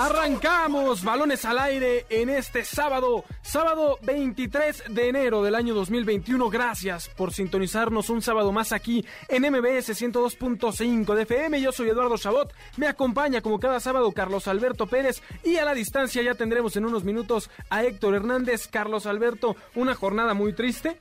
[0.00, 6.48] Arrancamos balones al aire en este sábado, sábado 23 de enero del año 2021.
[6.48, 11.60] Gracias por sintonizarnos un sábado más aquí en MBS 102.5 de FM.
[11.60, 12.50] Yo soy Eduardo Chabot.
[12.78, 16.86] Me acompaña como cada sábado Carlos Alberto Pérez y a la distancia ya tendremos en
[16.86, 18.68] unos minutos a Héctor Hernández.
[18.68, 20.96] Carlos Alberto, una jornada muy triste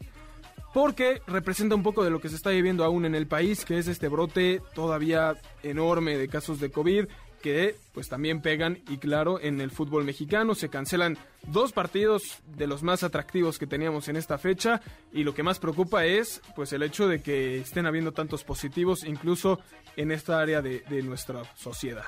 [0.73, 3.79] porque representa un poco de lo que se está viviendo aún en el país, que
[3.79, 7.05] es este brote todavía enorme de casos de COVID
[7.39, 12.67] que pues también pegan y claro en el fútbol mexicano se cancelan dos partidos de
[12.67, 14.81] los más atractivos que teníamos en esta fecha
[15.13, 19.03] y lo que más preocupa es pues el hecho de que estén habiendo tantos positivos
[19.03, 19.59] incluso
[19.95, 22.05] en esta área de, nuestra sociedad.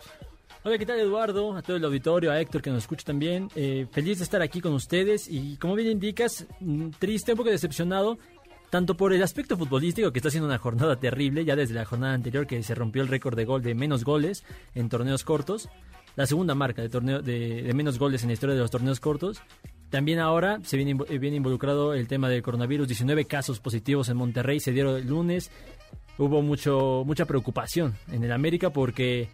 [0.64, 1.56] Hola, ¿qué tal Eduardo?
[1.56, 3.50] A todo el auditorio, a Héctor que nos escucha también.
[3.56, 7.50] Eh, feliz de estar aquí con ustedes y como bien indicas, mm, triste, un poco
[7.50, 8.20] decepcionado
[8.72, 12.14] tanto por el aspecto futbolístico, que está siendo una jornada terrible, ya desde la jornada
[12.14, 15.68] anterior que se rompió el récord de gol de menos goles en torneos cortos,
[16.16, 19.42] la segunda marca de, torneo, de, menos goles en la historia de los torneos cortos.
[19.90, 24.62] También ahora se viene, viene involucrado el tema del coronavirus, 19 casos positivos en Monterrey
[24.62, 25.52] se dieron el lunes.
[26.18, 29.28] Hubo mucho, mucha preocupación en el América porque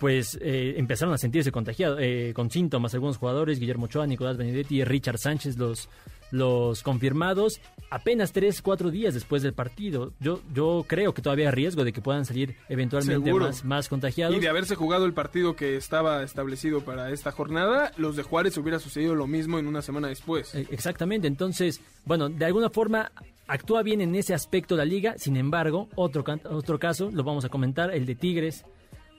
[0.00, 4.80] pues eh, empezaron a sentirse contagiados, eh, con síntomas algunos jugadores, Guillermo Ochoa, Nicolás Benedetti
[4.80, 5.90] y Richard Sánchez, los,
[6.30, 7.60] los confirmados
[7.90, 10.12] apenas 3, 4 días después del partido.
[10.20, 14.36] Yo, yo creo que todavía hay riesgo de que puedan salir eventualmente más, más, contagiados.
[14.36, 18.56] Y de haberse jugado el partido que estaba establecido para esta jornada, los de Juárez
[18.58, 20.54] hubiera sucedido lo mismo en una semana después.
[20.54, 23.12] Eh, exactamente, entonces, bueno, de alguna forma
[23.46, 27.48] actúa bien en ese aspecto la liga, sin embargo, otro, otro caso, lo vamos a
[27.48, 28.64] comentar, el de Tigres,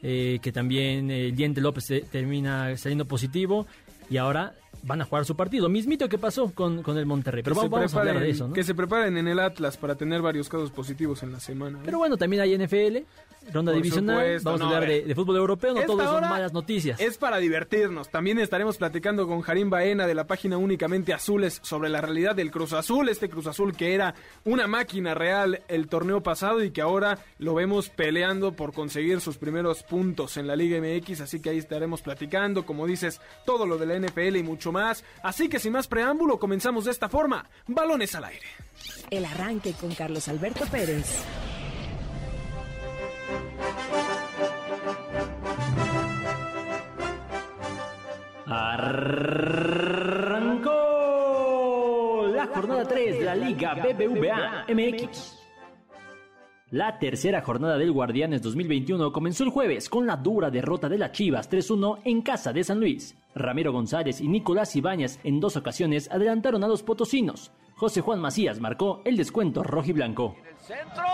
[0.04, 3.66] eh, que también el Diente López termina saliendo positivo
[4.10, 5.70] y ahora van a jugar su partido.
[5.70, 7.44] Mismito que pasó con, con el Monterrey.
[7.44, 8.54] Pero vamos, a hablar de eso, ¿no?
[8.54, 11.80] Que se preparen en el Atlas para tener varios casos positivos en la semana.
[11.80, 11.82] ¿eh?
[11.86, 12.98] Pero bueno, también hay NFL,
[13.52, 14.40] ronda divisional.
[14.44, 15.74] vamos a hablar de, fútbol europeo.
[15.74, 17.00] No todo son malas noticias.
[17.00, 18.10] Es para divertirnos.
[18.10, 22.52] También estaremos platicando con Jarim Baena de la página Únicamente Azules sobre la realidad del
[22.52, 23.10] Cruz Azul.
[23.10, 27.54] Este Cruz Azul que era una máquina real el torneo pasado y que ahora lo
[27.54, 31.22] vemos peleando por conseguir sus primeros puntos en la Liga MX.
[31.22, 35.04] Así que ahí estaremos platicando, como dices, todo lo de la NFL y mucho más.
[35.24, 37.50] Así que sin más preámbulo, comenzamos de esta forma.
[37.68, 38.48] Balones al aire.
[39.10, 41.24] El arranque con Carlos Alberto Pérez.
[50.18, 50.72] Arrancó
[52.34, 55.38] la jornada 3 de la Liga BBVA MX.
[56.72, 61.14] La tercera jornada del Guardianes 2021 comenzó el jueves con la dura derrota de las
[61.14, 63.16] Chivas 3-1 en casa de San Luis.
[63.36, 67.54] Ramiro González y Nicolás Ibáñez en dos ocasiones adelantaron a los potosinos.
[67.76, 70.36] José Juan Macías marcó el descuento rojiblanco.
[70.60, 71.06] centro,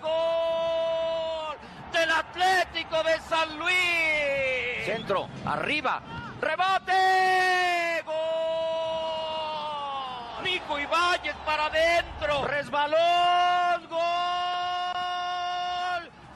[0.00, 1.56] gol
[1.92, 4.86] del Atlético de San Luis.
[4.86, 6.00] Centro, arriba,
[6.40, 8.14] rebate, gol.
[10.44, 14.02] Nico Ibáñez para adentro, resbalón, gol.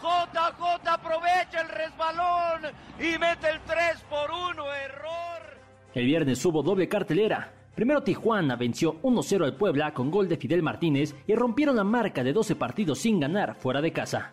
[0.03, 5.61] JJ aprovecha el resbalón y mete el 3 por 1, error.
[5.95, 7.53] El viernes hubo doble cartelera.
[7.77, 12.25] Primero Tijuana venció 1-0 al Puebla con gol de Fidel Martínez y rompieron la marca
[12.25, 14.33] de 12 partidos sin ganar fuera de casa.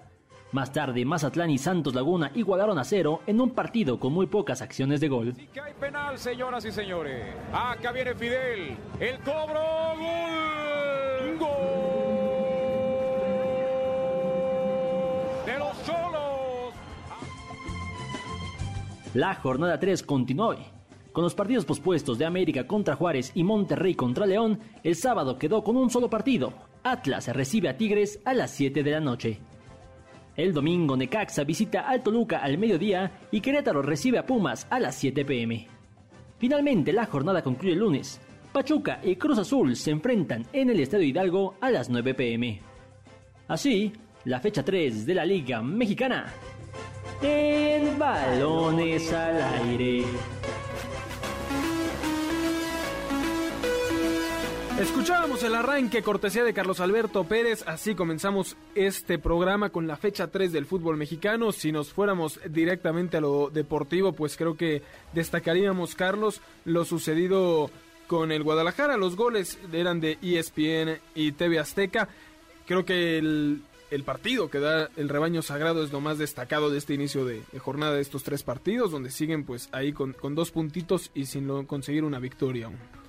[0.54, 4.62] Más tarde, Mazatlán y Santos Laguna igualaron a cero en un partido con muy pocas
[4.62, 5.34] acciones de gol.
[5.36, 7.26] Si hay penal, señoras y señores.
[7.52, 8.78] Acá viene Fidel.
[9.00, 9.60] El cobro.
[9.98, 11.38] Gol.
[11.40, 12.04] Gol.
[19.16, 20.58] La jornada 3 continúa hoy.
[21.12, 25.64] Con los partidos pospuestos de América contra Juárez y Monterrey contra León, el sábado quedó
[25.64, 26.54] con un solo partido.
[26.84, 29.40] Atlas recibe a Tigres a las 7 de la noche.
[30.36, 34.96] El domingo Necaxa visita al Toluca al mediodía y Querétaro recibe a Pumas a las
[34.96, 35.68] 7 pm.
[36.40, 38.20] Finalmente la jornada concluye el lunes.
[38.52, 42.60] Pachuca y Cruz Azul se enfrentan en el Estadio Hidalgo a las 9 pm.
[43.48, 43.94] Así,
[44.26, 46.34] la fecha 3 de la Liga Mexicana
[47.24, 50.04] en balones al aire.
[54.84, 60.28] Escuchábamos el arranque cortesía de Carlos Alberto Pérez, así comenzamos este programa con la fecha
[60.28, 61.54] 3 del fútbol mexicano.
[61.54, 64.82] Si nos fuéramos directamente a lo deportivo, pues creo que
[65.14, 67.72] destacaríamos, Carlos, lo sucedido
[68.08, 68.98] con el Guadalajara.
[68.98, 72.10] Los goles eran de ESPN y TV Azteca.
[72.66, 76.80] Creo que el, el partido que da el rebaño sagrado es lo más destacado de
[76.80, 81.10] este inicio de, jornada de estos tres partidos, donde siguen pues ahí con, dos puntitos
[81.14, 83.03] y sin conseguir una victoria aún.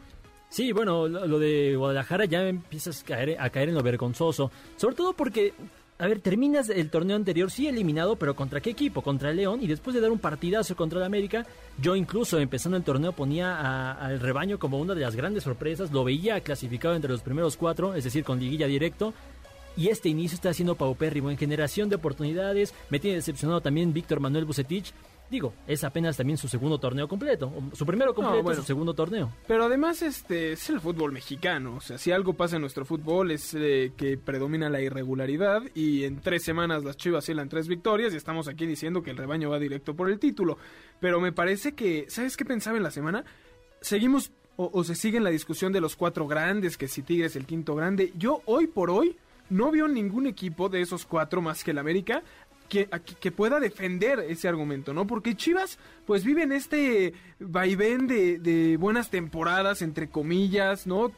[0.55, 4.53] Sí, bueno, lo, de Guadalajara ya empiezas a caer, a caer en lo vergonzoso.
[4.77, 5.53] Sobre todo porque,
[5.99, 9.03] a ver, terminas el torneo anterior, sí eliminado, pero ¿contra qué equipo?
[9.03, 9.65] Contra el León.
[9.65, 11.45] Y después de dar un partidazo contra el América,
[11.83, 15.91] yo incluso empezando el torneo ponía al rebaño como una de las grandes sorpresas.
[15.91, 19.13] Lo veía clasificado entre los primeros cuatro, es decir, con liguilla directo.
[19.77, 22.73] Y este inicio está siendo paupérrimo en generación de oportunidades.
[22.91, 24.93] Me tiene decepcionado también Víctor Manuel Bucetich.
[25.35, 27.53] Digo, es apenas también su segundo torneo completo.
[27.73, 28.61] Su primero completo, bueno.
[28.61, 29.33] su segundo torneo.
[29.49, 33.33] Pero además este es el fútbol mexicano, o sea, si algo pasa en nuestro fútbol
[33.33, 38.15] es eh, que predomina la irregularidad y en tres semanas las Chivas hilan tres victorias
[38.15, 40.57] y estamos aquí diciendo que el rebaño va directo por el título.
[41.01, 43.25] Pero me parece que, ¿sabes qué pensaba en la semana?
[43.81, 47.35] Seguimos o, o se sigue en la discusión de los cuatro grandes, que si Tigres
[47.35, 48.13] el quinto grande.
[48.17, 49.17] Yo hoy por hoy
[49.51, 52.23] no veo ningún equipo de esos cuatro más que el América
[52.69, 55.07] que, pueda defender ese argumento, ¿no?
[55.07, 61.13] Porque Chivas, pues vive en este vaivén de, de buenas temporadas, entre comillas, ¿no?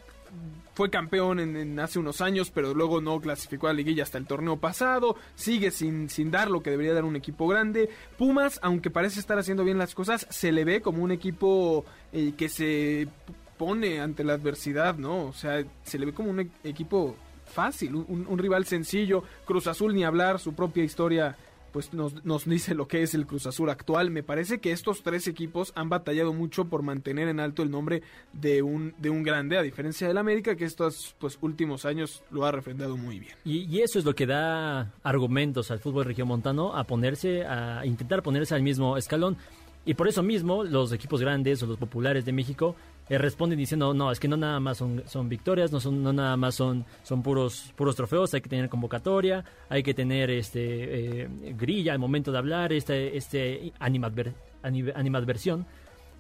[0.75, 4.27] Fue campeón en, hace unos años, pero luego no clasificó a la liguilla hasta el
[4.27, 5.17] torneo pasado.
[5.35, 7.89] Sigue sin, sin dar lo que debería dar un equipo grande.
[8.19, 12.35] Pumas, aunque parece estar haciendo bien las cosas, se le ve como un equipo eh,
[12.37, 13.09] que se
[13.57, 15.25] pone ante la adversidad, ¿no?
[15.25, 17.17] O sea, se le ve como un e- equipo
[17.47, 19.23] fácil, un, rival sencillo.
[19.45, 21.37] Cruz Azul ni hablar, su propia historia
[21.73, 24.11] pues nos, nos dice lo que es el Cruz Azul actual.
[24.11, 28.03] Me parece que estos tres equipos han batallado mucho por mantener en alto el nombre
[28.33, 32.47] de un, de un grande, a diferencia del América, que estos pues, últimos años lo
[32.47, 33.35] ha refrendado muy bien.
[33.45, 38.23] Y, y eso es lo que da argumentos al fútbol regiomontano a ponerse, a intentar
[38.23, 39.37] ponerse al mismo escalón.
[39.85, 42.75] Y por eso mismo los equipos grandes o los populares de México
[43.09, 46.13] eh, responden diciendo, no, es que no nada más son, son victorias, no, son, no
[46.13, 51.23] nada más son, son puros, puros trofeos, hay que tener convocatoria, hay que tener este
[51.23, 55.67] eh, grilla al momento de hablar, este, este animadver- ani- animadversión.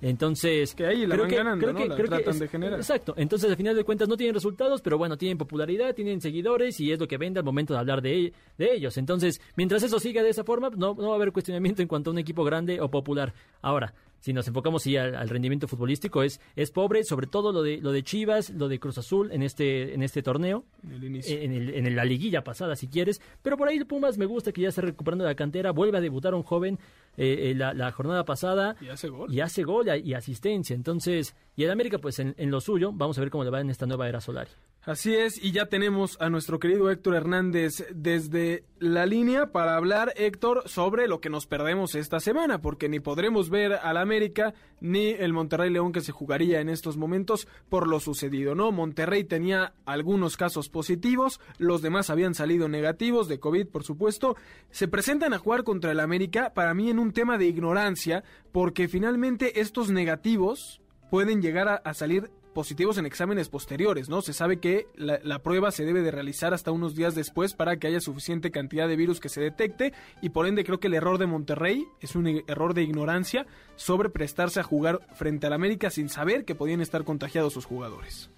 [0.02, 1.78] Entonces, Que ahí la van ganando, ¿no?
[1.86, 2.78] La tratan de generar.
[2.78, 3.14] Exacto.
[3.16, 6.92] Entonces, al final de cuentas, no tienen resultados, pero bueno, tienen popularidad, tienen seguidores y
[6.92, 8.98] es lo que vende al momento de hablar de, de ellos.
[8.98, 12.10] Entonces, mientras eso siga de esa forma, no, no va a haber cuestionamiento en cuanto
[12.10, 13.32] a un equipo grande o popular.
[13.62, 13.94] Ahora,
[14.26, 17.78] si nos enfocamos sí, al, al rendimiento futbolístico, es, es pobre, sobre todo lo de,
[17.80, 21.38] lo de Chivas, lo de Cruz Azul en este, en este torneo En el inicio.
[21.40, 23.20] en, el- en la liguilla pasada, si quieres.
[23.42, 26.00] Pero por ahí el Pumas me gusta que ya está recuperando la cantera, vuelve a
[26.00, 26.76] debutar un joven
[27.16, 29.32] eh, eh, la, la jornada pasada y hace gol.
[29.32, 30.74] y hace gol y asistencia.
[30.74, 33.60] Entonces, y el América, pues en, en lo suyo, vamos a ver cómo le va
[33.60, 34.50] en esta nueva era Solari.
[34.86, 40.12] Así es, y ya tenemos a nuestro querido Héctor Hernández desde la línea para hablar,
[40.14, 45.08] Héctor, sobre lo que nos perdemos esta semana, porque ni podremos ver al América ni
[45.08, 48.70] el Monterrey León que se jugaría en estos momentos por lo sucedido, ¿no?
[48.70, 54.36] Monterrey tenía algunos casos positivos, los demás habían salido negativos, de COVID, por supuesto.
[54.70, 58.22] Se presentan a jugar contra el América, para mí en un tema de ignorancia,
[58.52, 60.80] porque finalmente estos negativos
[61.10, 64.22] pueden llegar a, a salir positivos en exámenes posteriores, ¿no?
[64.22, 67.86] Se sabe que la, prueba se debe de realizar hasta unos días después para que
[67.86, 71.18] haya suficiente cantidad de virus que se detecte y por ende creo que el error
[71.18, 73.44] de Monterrey es un error de ignorancia
[73.76, 78.30] sobre prestarse a jugar frente al América sin saber que podían estar contagiados sus jugadores.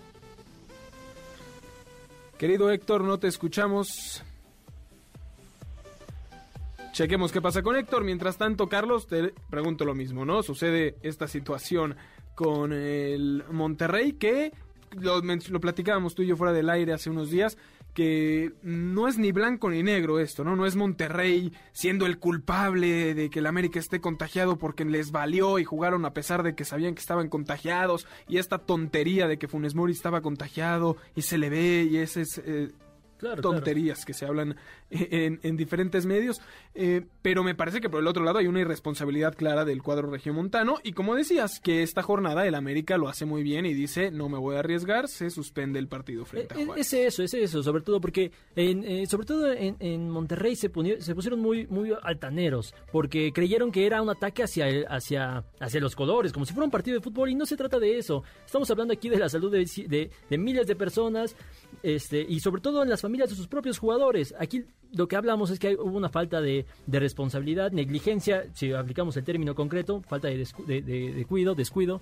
[2.39, 4.25] Querido Héctor, no te escuchamos.
[6.91, 8.03] Chequemos qué pasa con Héctor.
[8.03, 10.43] Mientras tanto, Carlos, te pregunto lo mismo, ¿no?
[10.43, 11.95] Sucede esta situación
[12.39, 14.53] con el Monterrey que
[14.93, 17.59] lo, lo platicábamos tú y yo fuera del aire hace unos días
[17.95, 20.55] que no es ni blanco ni negro esto, ¿no?
[20.55, 25.59] No es Monterrey siendo el culpable de que el América esté contagiado porque les valió
[25.59, 29.49] y jugaron a pesar de que sabían que estaban contagiados y esta tontería de que
[29.49, 32.69] Funes Mori estaba contagiado y se le ve y ese es eh,
[33.19, 34.57] Claro, tonterías que se hablan
[34.91, 36.41] en, en diferentes medios,
[36.75, 40.11] eh, pero me parece que por el otro lado hay una irresponsabilidad clara del cuadro
[40.11, 44.11] regiomontano y como decías, que esta jornada el América lo hace muy bien y dice
[44.11, 46.87] no me voy a arriesgar, se suspende el partido frente a Eh, Juárez.
[46.87, 50.71] Es eso, es eso, sobre todo porque en, eh, sobre todo en, en Monterrey se,
[50.71, 55.95] pusieron muy, muy altaneros porque creyeron que era un ataque hacia, el- hacia, hacia los
[55.97, 58.23] colores, como si fuera un partido de fútbol y no se trata de eso.
[58.47, 61.35] Estamos hablando aquí de la salud de, ci- de- de miles de personas
[61.83, 64.35] este, y sobre todo en las familias de sus propios jugadores.
[64.39, 68.73] Aquí lo que hablamos es que hay- hubo una falta de, de responsabilidad, negligencia, si
[68.73, 72.01] aplicamos el término concreto, falta de, descu- de, cuido, descuido.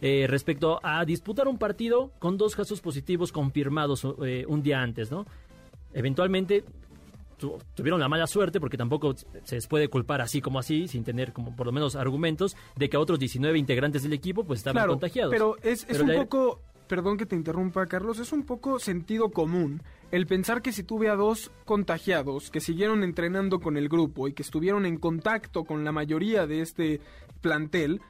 [0.00, 5.10] eh, respecto a disputar un partido con dos casos positivos confirmados eh, un día antes,
[5.10, 5.24] ¿no?
[5.94, 6.64] Eventualmente
[7.38, 11.04] tu- tuvieron la mala suerte, porque tampoco se les puede culpar así como así, sin
[11.04, 14.60] tener como por lo menos argumentos, de que a otros 19 integrantes del equipo pues
[14.60, 15.32] estaban Claro, contagiados.
[15.32, 18.78] pero es, es Pero un la- poco, perdón que te interrumpa, Carlos, es un poco
[18.78, 19.80] sentido común
[20.14, 24.32] el pensar que si tuve a dos contagiados que siguieron entrenando con el grupo y
[24.32, 27.00] que estuvieron en contacto con la mayoría de este
[27.40, 28.00] plantel,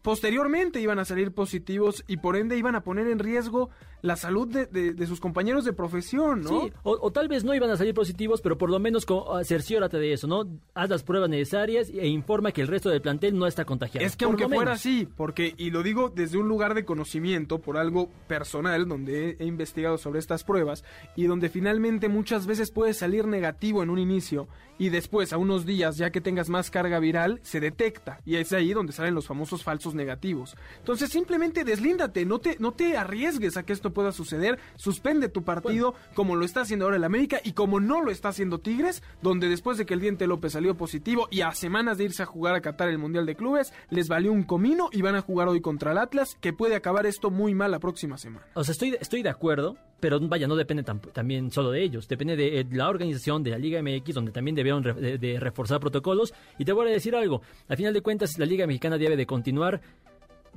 [0.00, 3.70] posteriormente iban a salir positivos y por ende iban a poner en riesgo
[4.02, 6.48] la salud de, de- de sus compañeros de profesión, ¿no?
[6.48, 9.34] Sí, o, o tal vez no iban a salir positivos, pero por lo menos co-
[9.36, 10.44] ah, cerciórate de eso, ¿no?
[10.74, 14.06] Haz las pruebas necesarias e informa que el resto del plantel no está contagiado.
[14.06, 17.58] Es que Por aunque fuera así, porque, y lo digo desde un lugar de conocimiento,
[17.60, 20.84] por algo personal, donde he, he investigado sobre estas pruebas,
[21.16, 25.66] y donde finalmente muchas veces puede salir negativo en un inicio, y después, a unos
[25.66, 29.26] días, ya que tengas más carga viral, se detecta, y es ahí donde salen los
[29.26, 30.56] famosos falsos negativos.
[30.78, 35.42] Entonces, simplemente deslíndate, no te, no te arriesgues a que esto pueda suceder, suspende tu
[35.42, 39.02] partido, como lo está haciendo ahora el América, y como no lo está haciendo Tigres,
[39.22, 42.26] donde después de que el Diente López salió positivo, y a semanas de irse a
[42.26, 45.48] jugar a Qatar el Mundial de Clubes, les valió un comino y van a jugar
[45.48, 48.46] hoy contra el Atlas, que puede acabar esto muy mal la próxima semana.
[48.54, 52.08] O sea, estoy, estoy de acuerdo, pero vaya, no depende tam- también solo de ellos.
[52.08, 55.38] Depende de eh, la organización de la Liga MX, donde también debieron re- de, de
[55.38, 56.32] reforzar protocolos.
[56.58, 57.42] Y te voy a decir algo.
[57.68, 59.80] Al final de cuentas, la Liga Mexicana debe de continuar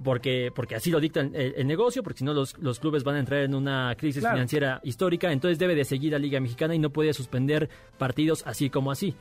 [0.01, 3.15] porque, porque así lo dicta el, el negocio, porque si no los, los clubes van
[3.15, 4.35] a entrar en una crisis Claro.
[4.37, 5.31] financiera histórica.
[5.31, 9.13] Entonces debe de seguir la Liga Mexicana y no puede suspender partidos así como así.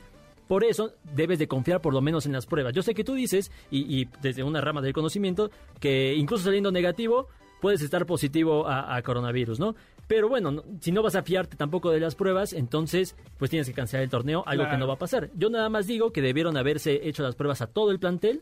[0.47, 2.73] Por eso debes de confiar por lo menos en las pruebas.
[2.73, 5.49] Yo sé que tú dices, y, y desde una rama del conocimiento,
[5.79, 7.27] que incluso saliendo negativo,
[7.61, 9.73] puedes estar positivo a, a coronavirus, ¿no?
[10.05, 13.67] Pero bueno, no- si no vas a fiarte tampoco de las pruebas, entonces pues tienes
[13.67, 15.29] que cancelar el torneo, algo que no va a pasar.
[15.37, 18.41] Yo nada más digo que debieron haberse hecho las pruebas a todo el plantel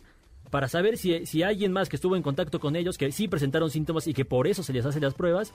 [0.51, 3.72] para saber si, si alguien más que estuvo en contacto con ellos, que sí presentaron
[3.72, 5.53] síntomas y que por eso se les hace las pruebas,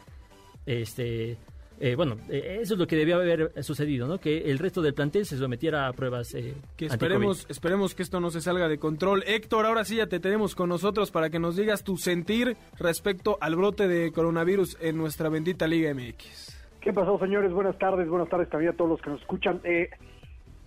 [0.67, 1.37] este...
[1.79, 4.19] eh, bueno, eh, eso es lo que debió haber sucedido, ¿no?
[4.19, 8.19] Que el resto del plantel se sometiera a pruebas eh, Que esperemos, esperemos que esto
[8.19, 9.23] no se salga de control.
[9.27, 13.37] Héctor, ahora sí ya te tenemos con nosotros para que nos digas tu sentir respecto
[13.41, 16.57] al brote de coronavirus en nuestra bendita Liga MX.
[16.81, 17.53] ¿Qué pasó, señores?
[17.53, 19.61] Buenas tardes, buenas tardes también a todos los que nos escuchan.
[19.65, 19.91] Eh,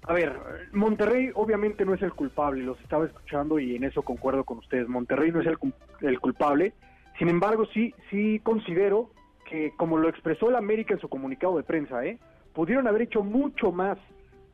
[0.09, 0.39] a ver,
[0.71, 4.87] Monterrey obviamente no es el culpable, los estaba escuchando y en eso concuerdo con ustedes.
[4.87, 5.57] Monterrey no es el,
[6.01, 6.73] el culpable.
[7.19, 9.11] Sin embargo, sí, sí considero
[9.47, 12.17] que, como lo expresó el América en su comunicado de prensa, ¿eh?
[12.55, 13.99] pudieron haber hecho mucho más,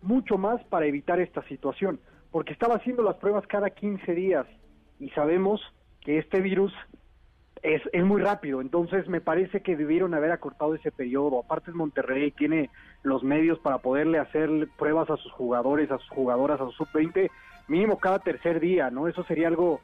[0.01, 4.45] mucho más para evitar esta situación, porque estaba haciendo las pruebas cada 15 días
[4.99, 5.61] y sabemos
[6.01, 6.73] que este virus
[7.65, 11.39] es, es muy rápido, entonces me parece que debieron haber acortado ese periodo.
[11.39, 12.69] Aparte Monterrey, tiene
[13.01, 17.31] los medios para poderle hacer pruebas a sus jugadores, a sus jugadoras, a sus sub-20,
[17.67, 19.07] mínimo cada tercer día, ¿no?
[19.07, 19.81] Eso sería algo,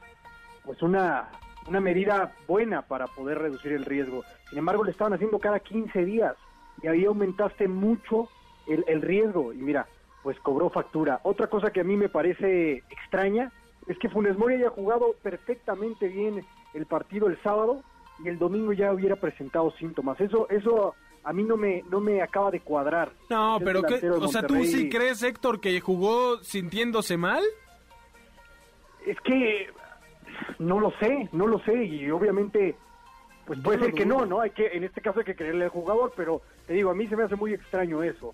[0.63, 1.29] pues una,
[1.67, 4.23] una medida buena para poder reducir el riesgo.
[4.49, 6.35] Sin embargo, le estaban haciendo cada 15 días
[6.83, 8.29] y ahí aumentaste mucho
[8.67, 9.87] el, el riesgo y mira,
[10.21, 11.19] pues cobró factura.
[11.23, 13.51] Otra cosa que a mí me parece extraña
[13.87, 17.83] es que Funes Mori haya jugado perfectamente bien el partido el sábado
[18.23, 20.19] y el domingo ya hubiera presentado síntomas.
[20.21, 23.11] Eso, eso a mí no me, no me acaba de cuadrar.
[23.29, 27.43] No, Es pero de o sea, ¿tú sí crees, Héctor, que jugó sintiéndose mal?
[29.05, 29.67] Es que
[30.59, 32.75] no lo sé, no lo sé y obviamente
[33.45, 34.41] pues puede ser que no, ¿no?
[34.41, 37.07] Hay que en este caso hay que creerle al jugador, pero te digo, a mí
[37.07, 38.33] se me hace muy extraño eso.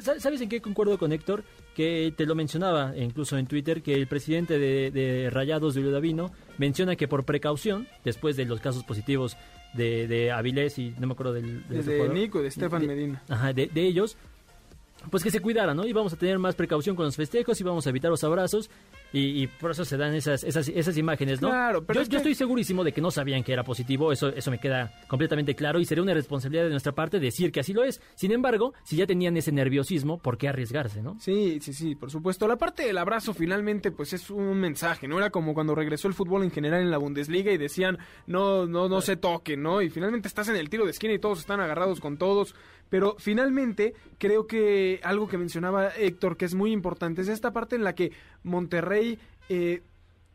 [0.00, 1.44] Sa- ¿Sabes en qué concuerdo con Héctor?
[1.74, 6.30] Que te lo mencionaba incluso en Twitter, que el presidente de, de Rayados, Julio Davino,
[6.58, 9.36] menciona que por precaución, después de los casos positivos
[9.74, 11.66] de, de Avilés y no me acuerdo del...
[11.68, 13.22] De jugador, Nico de Estefan Medina.
[13.28, 14.16] Ajá, de, de ellos,
[15.10, 15.84] pues que se cuidaran, ¿no?
[15.86, 18.70] Y vamos a tener más precaución con los festejos y vamos a evitar los abrazos
[19.14, 21.48] y, y por eso se dan esas, esas, esas imágenes, ¿no?
[21.48, 24.12] Claro, pero yo, es yo que- estoy segurísimo de que no sabían que era positivo,
[24.12, 27.60] eso, eso me queda completamente claro y sería una responsabilidad de nuestra parte decir que
[27.60, 28.00] así lo es.
[28.16, 31.16] Sin embargo, si ya tenían ese nerviosismo, ¿por qué arriesgarse, no?
[31.20, 32.46] Sí, sí, sí, por supuesto.
[32.48, 35.18] La parte del abrazo finalmente pues es un mensaje, ¿no?
[35.18, 38.88] Era como cuando regresó el fútbol en general en la Bundesliga y decían, no, no,
[38.88, 39.80] no se toquen, ¿no?
[39.80, 42.54] Y finalmente estás en el tiro de esquina y todos están agarrados con todos.
[42.94, 47.74] Pero finalmente creo que algo que mencionaba Héctor que es muy importante es esta parte
[47.74, 48.12] en la que
[48.44, 49.18] Monterrey...
[49.48, 49.82] eh,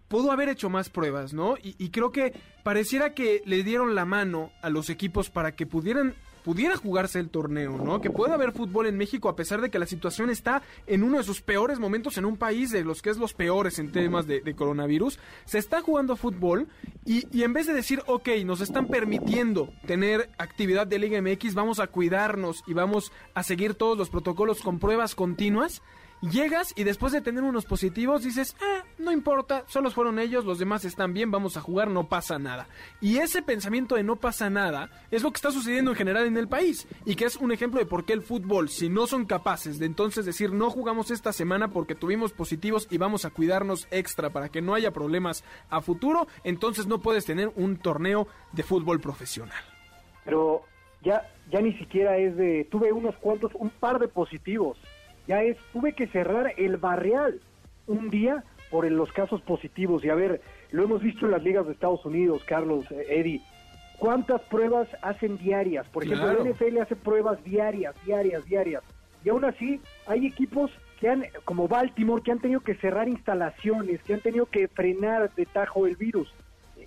[0.10, 1.56] pudo haber hecho más pruebas, ¿no?
[1.63, 5.68] Y, y creo que pareciera que le dieron la mano a los equipos para que
[5.68, 8.01] pudieran pudiera jugarse el torneo, ¿no?
[8.01, 11.17] Que pueda haber fútbol en México a pesar de que la situación está en uno
[11.17, 14.27] de sus peores momentos en un país de los que es los peores en temas
[14.27, 15.19] de, coronavirus.
[15.46, 16.67] Se está jugando fútbol
[17.05, 21.53] y, y en vez de decir, ok, nos están permitiendo tener actividad de Liga MX,
[21.53, 25.81] vamos a cuidarnos y vamos a seguir todos los protocolos con pruebas continuas
[26.22, 30.60] Llegas y después de tener unos positivos dices, ah, no importa, solo fueron ellos, los
[30.60, 32.68] demás están bien, vamos a jugar, no pasa nada.
[33.00, 36.36] Y ese pensamiento de no pasa nada es lo que está sucediendo en general en
[36.36, 39.26] el país y que es un ejemplo de por qué el fútbol, si no son
[39.26, 43.88] capaces de entonces decir no jugamos esta semana porque tuvimos positivos y vamos a cuidarnos
[43.90, 48.64] extra para que no haya problemas a futuro, entonces no puedes tener un torneo de
[48.64, 49.64] fútbol profesional.
[50.26, 50.64] Pero
[51.02, 54.78] ya, ya ni siquiera es de, tuve unos cuantos, un par de positivos,
[55.29, 57.39] ya es, tuve que cerrar el barrial
[57.86, 61.67] un día por los casos positivos y a ver, lo hemos visto en las ligas
[61.67, 63.41] de Estados Unidos, Carlos, eh, Eddie,
[64.00, 65.88] ¿cuántas pruebas hacen diarias?
[65.89, 66.43] Por ejemplo, Claro.
[66.43, 68.83] la NFL hace pruebas diarias, diarias, diarias,
[69.24, 74.01] y aún así hay equipos que han, como Baltimore, que han tenido que cerrar instalaciones,
[74.01, 76.33] que han tenido que frenar de tajo el virus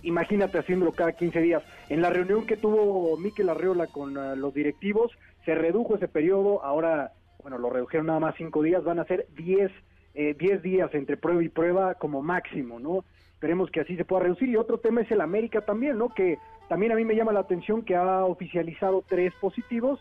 [0.02, 1.62] imagínate haciéndolo cada 15 días.
[1.88, 5.12] En la reunión que tuvo Miquel Arreola con ah, los directivos,
[5.44, 9.26] se redujo ese periodo, ahora, bueno, lo redujeron nada más 5 días, van a ser
[9.36, 9.70] 10,
[10.14, 13.04] eh, 10 días entre prueba y prueba como máximo, ¿no?
[13.34, 14.48] Esperemos que así se pueda reducir.
[14.48, 16.08] Y otro tema es el América también, ¿no?
[16.10, 20.00] Que también a mí me llama la atención que ha oficializado tres positivos,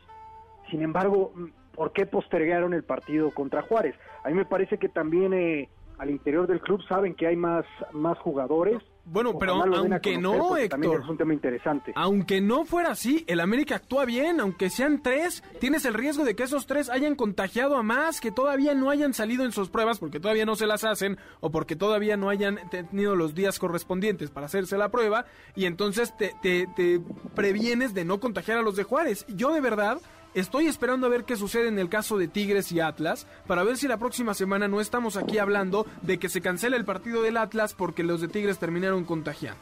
[0.70, 1.34] sin embargo,
[1.76, 3.96] ¿por qué postergaron el partido contra Juárez?
[4.24, 7.66] A mí me parece que también eh, al interior del club saben que hay más,
[7.92, 8.82] más jugadores.
[9.06, 11.02] Bueno, pero Ojalá aunque conocer, no, Héctor.
[11.02, 11.92] Es un tema interesante.
[11.96, 16.36] Aunque no fuera así, el América actúa bien, aunque sean tres, tienes el riesgo de
[16.36, 20.00] que esos tres hayan contagiado a más, que todavía no hayan salido en sus pruebas
[20.00, 24.30] porque todavía no se las hacen o porque todavía no hayan tenido los días correspondientes
[24.30, 27.02] para hacerse la prueba y entonces te, te, te
[27.36, 29.26] previenes de no contagiar a los de Juárez.
[29.28, 30.00] Yo de verdad
[30.34, 33.76] Estoy esperando a ver qué sucede en el caso de Tigres y Atlas, para ver
[33.76, 37.36] si la próxima semana no estamos aquí hablando de que se cancela el partido del
[37.36, 39.60] Atlas porque los de Tigres terminaron contagiando.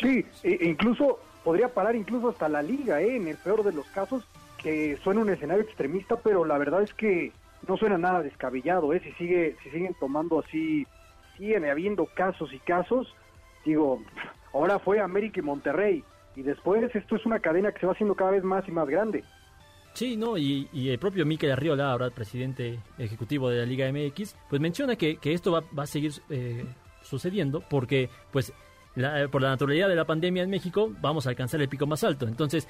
[0.00, 3.16] Sí, e- e incluso podría parar incluso hasta la liga, ¿eh?
[3.16, 4.24] en el peor de los casos,
[4.56, 7.32] que suena un escenario extremista, pero la verdad es que
[7.68, 9.00] no suena nada descabellado, ¿eh?
[9.04, 10.86] si sigue, si siguen tomando así,
[11.36, 13.14] siguen habiendo casos y casos,
[13.64, 14.02] digo,
[14.54, 16.04] ahora fue América y Monterrey,
[16.36, 18.88] y después esto es una cadena que se va haciendo cada vez más y más
[18.88, 19.24] grande.
[19.94, 24.34] Sí, no, y, y el propio Mikel Arriola, ahora presidente ejecutivo de la Liga MX,
[24.48, 26.64] pues menciona que, que esto va, va a seguir eh,
[27.02, 28.52] sucediendo porque, pues,
[28.94, 32.04] la- por la naturalidad de la pandemia en México, vamos a alcanzar el pico más
[32.04, 32.26] alto.
[32.26, 32.66] Entonces,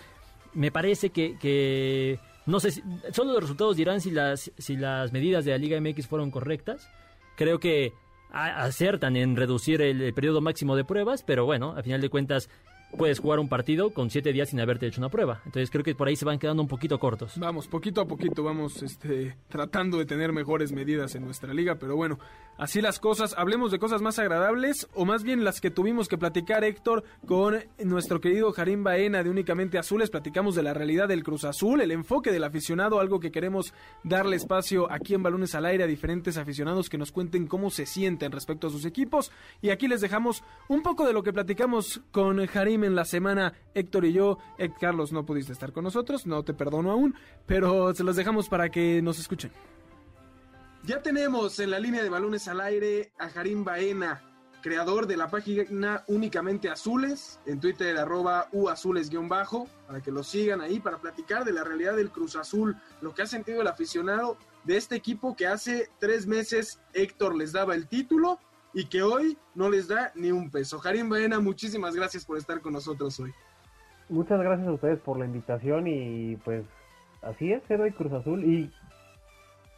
[0.53, 2.83] me parece que, que no sé, si,
[3.13, 6.91] solo los resultados dirán si las, si las medidas de la Liga MX fueron correctas.
[7.37, 7.93] Creo que
[8.33, 12.49] acertan en reducir el, el periodo máximo de pruebas, pero bueno, a final de cuentas
[12.97, 15.41] puedes jugar un partido con siete días sin haberte hecho una prueba.
[15.45, 17.35] Entonces creo que por ahí se van quedando un poquito cortos.
[17.39, 21.97] Vamos, poquito a poquito vamos este, tratando de tener mejores medidas en nuestra liga, pero
[21.97, 22.19] bueno,
[22.59, 23.35] así las cosas.
[23.37, 27.57] Hablemos de cosas más agradables, o más bien las que tuvimos que platicar, Héctor, con
[27.85, 30.11] nuestro querido Jarim Baena de Únicamente Azules.
[30.11, 33.73] Platicamos de la realidad del Cruz Azul, el enfoque del aficionado, algo que queremos
[34.05, 37.87] darle espacio aquí en Balones al Aire a diferentes aficionados que nos cuenten cómo se
[37.87, 39.33] sienten respecto a sus equipos.
[39.61, 43.55] Y aquí les dejamos un poco de lo que platicamos con Jarim en la semana,
[43.75, 44.39] Héctor y yo.
[44.81, 47.15] Carlos, no pudiste estar con nosotros, no te perdono aún,
[47.47, 49.51] pero se los dejamos para que nos escuchen.
[50.85, 54.21] Ya tenemos en la línea de balones al aire a Jarim Baena,
[54.63, 60.81] creador de la página Únicamente Azules, en Twitter arroba uazules-bajo, para que lo sigan ahí,
[60.81, 64.77] para platicar de la realidad del Cruz Azul, lo que ha sentido el aficionado de
[64.77, 68.39] este equipo que hace tres meses Héctor les daba el título
[68.75, 70.79] y que hoy no les da ni un peso.
[70.79, 73.33] Jarim Baena, muchísimas gracias por estar con nosotros hoy.
[74.09, 76.65] Muchas gracias a ustedes por la invitación y pues
[77.23, 78.71] así es, Héroe Cruz Azul y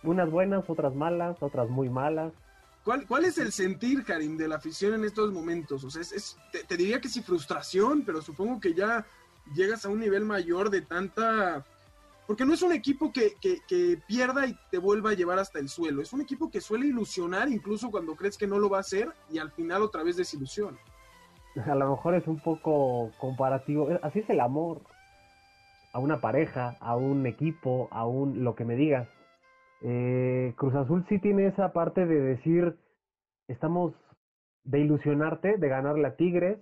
[0.03, 2.33] unas buenas, otras malas, otras muy malas.
[2.85, 5.83] ¿Cuál, ¿Cuál es el sentir, Karim, de la afición en estos momentos?
[5.85, 9.07] O sea, es, es- te, te diría que sí frustración, pero supongo que ya
[9.55, 11.65] llegas a un nivel mayor de tanta...
[12.27, 15.69] Porque no es un equipo que, que- pierda y te vuelva a llevar hasta el
[15.69, 16.01] suelo.
[16.01, 19.09] Es un equipo que suele ilusionar incluso cuando crees que no lo va a hacer
[19.31, 20.79] y al final otra vez desilusiona.
[21.67, 23.89] A lo mejor es un poco comparativo.
[24.03, 24.81] Así es el amor
[25.93, 29.07] a una pareja, a un equipo, a un lo que me digas.
[29.83, 32.77] Eh, Cruz Azul sí tiene esa parte de decir,
[33.49, 33.93] estamos
[34.65, 36.59] de ilusionarte, de ganarle a Tigres,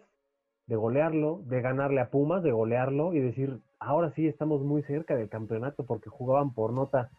[0.66, 5.16] de golearlo, de ganarle a Pumas, de golearlo y decir, ahora sí estamos muy cerca
[5.16, 7.11] del campeonato porque jugaban por nota.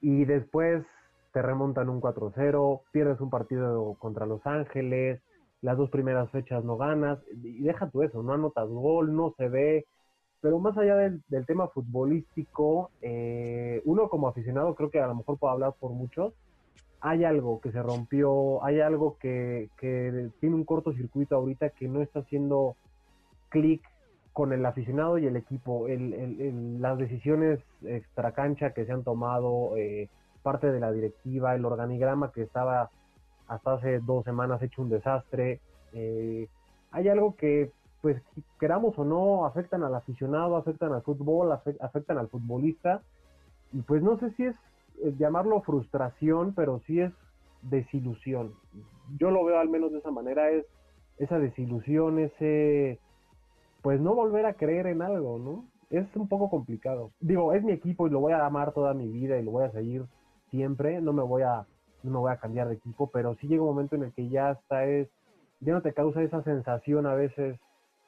[0.00, 0.84] Y después
[1.32, 5.20] te remontan un 4-0, pierdes un partido contra Los Ángeles,
[5.62, 9.48] las dos primeras fechas no ganas, y deja tú eso, no anotas gol, no se
[9.48, 9.84] ve,
[10.40, 15.38] pero más allá del, tema futbolístico, eh, uno como aficionado creo que a lo mejor
[15.38, 16.32] puedo hablar por muchos,
[17.02, 22.02] hay algo que se rompió, hay algo que, que tiene un cortocircuito ahorita que no
[22.02, 22.74] está haciendo
[23.50, 23.82] clic
[24.32, 29.02] con el aficionado y el equipo, el, el- el- las decisiones extracancha que se han
[29.04, 30.08] tomado, eh,
[30.42, 32.90] parte de la directiva, el organigrama que estaba
[33.48, 35.60] hasta hace dos semanas hecho un desastre.
[35.92, 36.46] Eh,
[36.92, 38.22] hay algo que, pues,
[38.58, 43.02] queramos o no, afectan al aficionado, afectan al fútbol, afectan al futbolista.
[43.72, 44.56] Y pues no sé si es
[45.02, 47.12] eh, llamarlo frustración, pero sí es
[47.62, 48.52] desilusión.
[49.18, 50.64] Yo lo veo al menos de esa manera, es
[51.18, 52.98] esa desilusión, ese,
[53.82, 55.64] pues no volver a creer en algo, ¿no?
[55.90, 57.12] Es un poco complicado.
[57.20, 59.64] Digo, es mi equipo y lo voy a amar toda mi vida y lo voy
[59.64, 60.04] a seguir
[60.50, 61.66] siempre, no me voy a,
[62.02, 64.28] no me voy a cambiar de equipo, pero sí llega un momento en el que
[64.28, 65.08] ya está es,
[65.60, 67.58] ya no te causa esa sensación a veces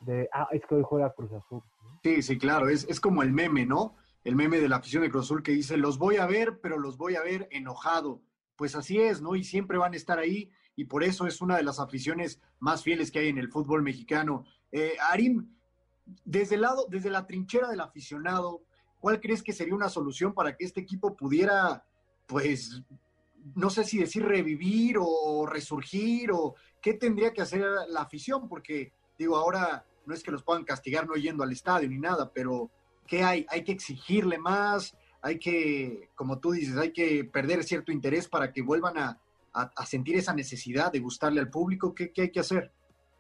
[0.01, 1.63] de, ah, es que hoy juega Cruz Azul.
[2.03, 3.95] Sí, sí, claro, es, es como el meme, ¿no?
[4.25, 6.79] El meme de la afición de Cruz Azul que dice, los voy a ver, pero
[6.79, 8.21] los voy a ver enojado.
[8.57, 9.35] Pues así es, ¿no?
[9.35, 12.83] Y siempre van a estar ahí y por eso es una de las aficiones más
[12.83, 14.45] fieles que hay en el fútbol mexicano.
[14.71, 15.55] Eh, Arim,
[16.25, 18.63] desde el lado, desde la trinchera del aficionado,
[18.99, 21.85] ¿cuál crees que sería una solución para que este equipo pudiera,
[22.27, 22.83] pues,
[23.55, 28.49] no sé si decir revivir o resurgir o qué tendría que hacer la afición?
[28.49, 32.33] Porque, digo, ahora no es que los puedan castigar no yendo al estadio ni nada,
[32.33, 32.71] pero
[33.07, 33.47] ¿qué hay?
[33.49, 38.53] Hay que exigirle más, hay que, como tú dices, hay que perder cierto interés para
[38.53, 39.19] que vuelvan a,
[39.87, 41.95] sentir esa necesidad de gustarle al público.
[41.95, 42.73] ¿Qué, ¿Qué hay que hacer?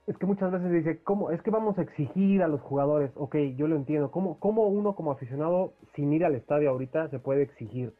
[0.07, 1.31] Es que muchas veces dice, ¿cómo?
[1.31, 3.12] Es que vamos a exigir a los jugadores.
[3.15, 4.11] Ok, yo lo entiendo.
[4.11, 7.95] ¿Cómo, cómo uno como aficionado, sin ir al estadio ahorita, se puede exigir?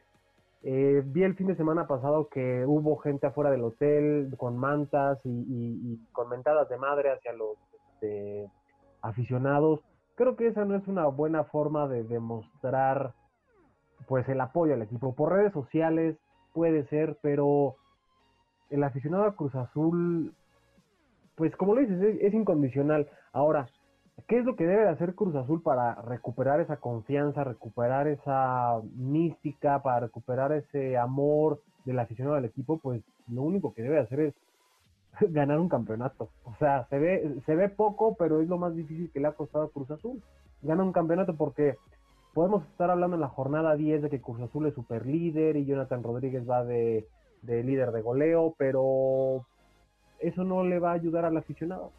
[0.63, 5.19] Eh, vi el fin de semana pasado que hubo gente afuera del hotel con mantas
[5.25, 7.57] y, con mentadas de madre hacia los
[7.93, 8.49] este,
[9.01, 9.81] aficionados.
[10.15, 13.13] Creo que esa no es una buena forma de demostrar
[14.07, 15.15] pues el apoyo al equipo.
[15.15, 16.17] Por redes sociales
[16.53, 17.75] puede ser, pero
[18.69, 20.33] el aficionado a Cruz Azul
[21.35, 23.07] pues como lo dices, es, incondicional.
[23.31, 23.67] Ahora,
[24.27, 28.79] ¿qué es lo que debe de hacer Cruz Azul para recuperar esa confianza, recuperar esa
[28.95, 32.77] mística, para recuperar ese amor del aficionado del equipo?
[32.77, 34.33] Pues lo único que debe hacer es
[35.33, 36.29] ganar un campeonato.
[36.45, 39.33] O sea, se ve, se ve poco, pero es lo más difícil que le ha
[39.33, 40.21] costado a Cruz Azul.
[40.61, 41.75] Gana un campeonato porque
[42.33, 45.65] podemos estar hablando en la jornada 10 de que Cruz Azul es super líder y
[45.65, 47.07] Jonathan Rodríguez va de,
[47.41, 49.45] de líder de goleo, pero
[50.23, 51.91] eso no le va a ayudar al aficionado.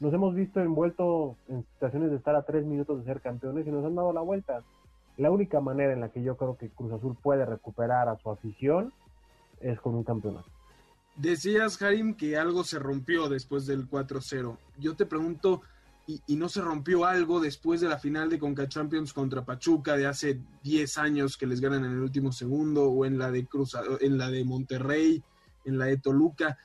[0.00, 3.70] Nos hemos visto envueltos en situaciones de estar a tres minutos de ser campeones y
[3.70, 4.62] nos han dado la vuelta.
[5.16, 8.30] La única manera en la que yo creo que Cruz Azul puede recuperar a su
[8.30, 8.92] afición
[9.60, 10.48] es con un campeonato.
[11.16, 14.56] Decías, Harim, que algo se rompió después del 4-0.
[14.78, 15.62] Yo te pregunto,
[16.08, 20.06] ¿y, no se rompió algo después de la final de Conca Champions contra Pachuca de
[20.06, 23.76] hace 10 años que les ganan en el último segundo, o en la de Cruz,
[24.00, 25.22] en la de Monterrey,
[25.64, 26.58] en la de Toluca?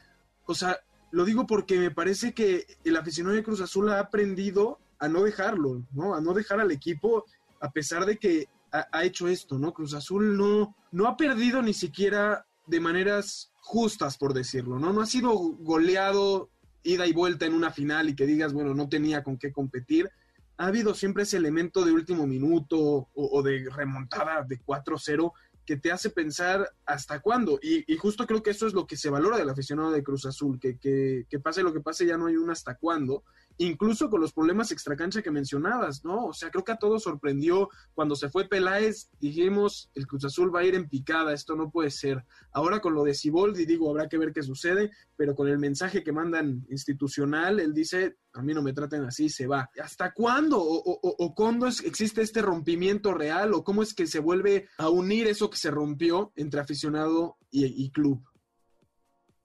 [0.47, 0.79] O sea,
[1.11, 5.23] lo digo porque me parece que el aficionado de Cruz Azul ha aprendido a no
[5.23, 6.15] dejarlo, ¿no?
[6.15, 7.25] A no dejar al equipo
[7.61, 9.73] a pesar de que ha, hecho esto, ¿no?
[9.73, 14.93] Cruz Azul no, no ha perdido ni siquiera de maneras justas, por decirlo, ¿no?
[14.93, 16.49] No ha sido goleado
[16.83, 20.09] ida y vuelta en una final y que digas, bueno, no tenía con qué competir.
[20.57, 25.31] Ha habido siempre ese elemento de último minuto o, o de remontada de 4-0
[25.69, 27.59] que te hace pensar hasta cuándo.
[27.61, 30.59] Y, justo creo que eso es lo que se valora del aficionado de Cruz Azul,
[30.59, 33.23] que, que, que, pase lo que pase, ya no hay un hasta cuándo
[33.59, 36.27] incluso con los problemas extracancha que mencionabas, ¿no?
[36.27, 40.53] O sea, creo que a todos sorprendió cuando se fue Peláez, dijimos, el Cruz Azul
[40.53, 42.23] va a ir en picada, esto no puede ser.
[42.53, 46.03] Ahora con lo de Ciboldi, digo, habrá que ver qué sucede, pero con el mensaje
[46.03, 49.69] que mandan institucional, él dice, a mí no me traten así, se va.
[49.83, 50.57] ¿Hasta cuándo?
[50.61, 53.53] ¿O, cuándo existe este rompimiento real?
[53.53, 57.91] ¿O cómo es que se vuelve a unir eso que se rompió entre aficionado y
[57.91, 58.23] club?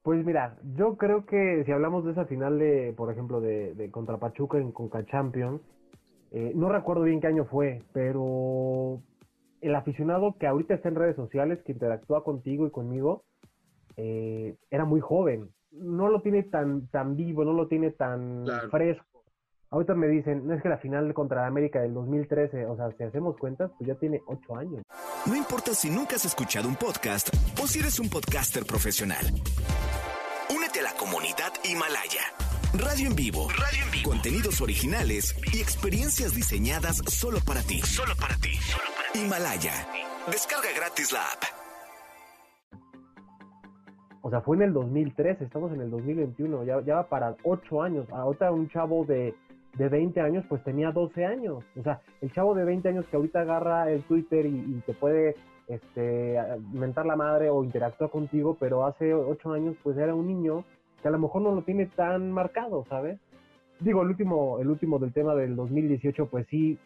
[0.04, 4.18] Pues mira, yo creo que si hablamos de esa final de, por ejemplo, de, contra
[4.18, 5.62] Pachuca en Conca Champions,
[6.30, 9.00] eh, no recuerdo bien qué año fue, pero
[9.62, 13.24] el aficionado que ahorita está en redes sociales, que interactúa contigo y conmigo,
[13.96, 15.48] eh, era muy joven.
[15.70, 19.24] No lo tiene tan, tan vivo, no lo tiene tan fresco.
[19.70, 23.04] Ahorita me dicen, no es que la final contra América del 2013, o sea, si
[23.04, 24.82] hacemos cuentas, pues ya tiene ocho años.
[25.26, 29.24] No importa si nunca has escuchado un podcast o si eres un podcaster profesional.
[31.04, 32.24] Comunidad Himalaya.
[32.72, 33.48] Radio en vivo.
[33.50, 34.08] Radio en vivo.
[34.08, 37.80] Contenidos originales y experiencias diseñadas solo para ti.
[37.80, 38.52] Solo para ti.
[39.12, 39.74] Himalaya.
[40.32, 41.42] Descarga gratis la app.
[44.22, 47.82] O sea, fue en el 2013, estamos en el 2021, ya, ya va para ocho
[47.82, 48.08] años.
[48.10, 49.34] Ahorita un chavo de
[49.76, 51.64] de 20 años, pues tenía 12 años.
[51.78, 55.36] O sea, el chavo de 20 años que ahorita agarra el Twitter y, te puede
[55.68, 56.38] este,
[56.72, 60.64] mentar la madre o interactúa contigo, pero hace 8 años pues era un niño
[61.04, 63.20] que a lo mejor no lo tiene tan marcado, ¿sabes?
[63.78, 66.78] Digo, el último, el último del tema del 2018, pues sí,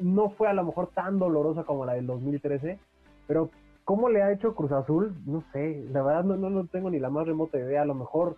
[0.00, 2.78] no fue a lo mejor tan dolorosa como la del 2013,
[3.26, 3.50] pero
[3.84, 5.14] ¿Cómo le ha hecho Cruz Azul?
[5.26, 7.82] No sé, la verdad no, no, no tengo ni la más remota idea.
[7.82, 8.36] A lo mejor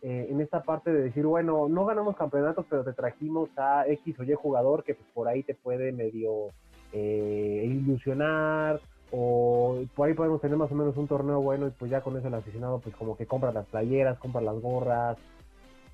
[0.00, 4.20] eh, en esta parte de decir, bueno, no ganamos campeonatos, pero te trajimos a X
[4.20, 6.52] o Y jugador que por ahí te puede medio
[6.92, 8.80] eh, ilusionar
[9.10, 12.16] o por ahí podemos tener más o menos un torneo bueno y pues ya con
[12.16, 15.16] eso el aficionado pues como que compra las playeras, compra las gorras,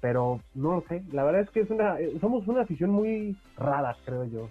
[0.01, 3.37] pero no lo sé, la verdad es que es una, eh, somos una afición muy
[3.57, 4.49] rara, creo yo.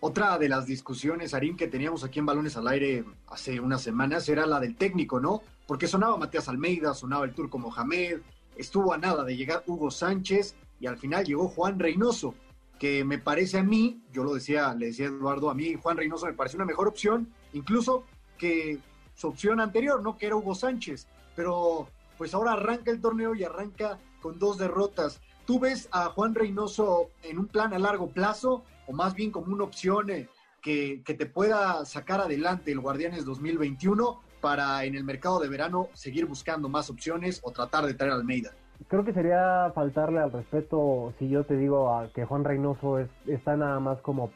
[0.00, 4.28] Otra de las discusiones, Arim, que teníamos aquí en Balones al Aire hace unas semanas
[4.28, 5.42] era la del técnico, ¿no?
[5.66, 8.20] Porque sonaba Matías Almeida, sonaba el turco Mohamed,
[8.56, 12.34] estuvo a nada de llegar Hugo Sánchez y al final llegó Juan Reynoso,
[12.78, 16.26] que me parece a mí, yo lo decía, le decía Eduardo, a mí Juan Reynoso
[16.26, 18.04] me parece una mejor opción, incluso
[18.36, 18.78] que
[19.14, 20.16] su opción anterior, ¿no?
[20.16, 25.20] Que era Hugo Sánchez, pero pues ahora arranca el torneo y arranca con dos derrotas.
[25.46, 29.52] ¿Tú ves a Juan Reynoso en un plan a largo plazo o más bien como
[29.52, 30.28] una opción eh,
[30.62, 35.88] que, que, te pueda sacar adelante el Guardianes 2021 para en el mercado de verano
[35.94, 38.52] seguir buscando más opciones o tratar de traer a Almeida?
[38.86, 43.08] Creo que sería faltarle al respeto si yo te digo a que Juan Reynoso es,
[43.26, 44.30] está nada más como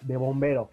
[0.00, 0.68] de bombero,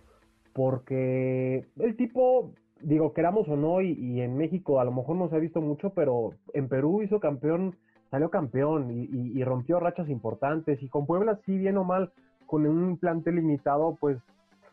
[0.53, 5.35] porque el tipo, digo, queramos o no, y, en México a lo mejor no se
[5.35, 7.75] ha visto mucho, pero en Perú hizo campeón
[8.09, 12.11] salió campeón y, y, y, rompió rachas importantes y con Puebla sí bien o mal
[12.45, 14.17] con un plantel limitado pues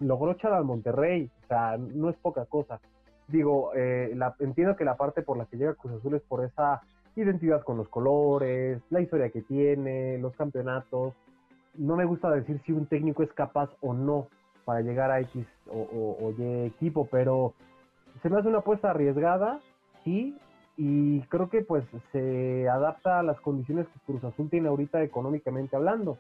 [0.00, 2.80] logró echar al Monterrey o sea no es poca cosa.
[3.28, 6.44] Digo eh, la, entiendo que la parte por la que llega Cruz Azul es por
[6.44, 6.82] esa
[7.14, 11.14] identidad con los colores la historia que tiene los campeonatos.
[11.76, 14.26] No me gusta decir si un técnico es capaz o no
[14.68, 17.54] para llegar a X o, Y equipo pero
[18.20, 19.60] se me hace una apuesta arriesgada
[20.04, 20.36] sí
[20.76, 25.74] y creo que pues se adapta a las condiciones que Cruz Azul tiene ahorita económicamente
[25.74, 26.18] hablando,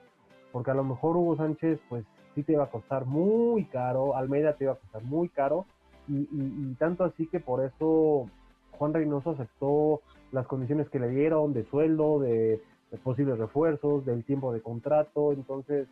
[0.50, 4.54] porque a lo mejor Hugo Sánchez pues sí te iba a costar muy caro, Almeida
[4.54, 5.66] te iba a costar muy caro,
[6.08, 8.30] y, tanto así que por eso
[8.78, 10.00] Juan Reynoso aceptó
[10.32, 12.62] las condiciones que le dieron de sueldo, de
[13.04, 15.86] posibles refuerzos, del tiempo de contrato, entonces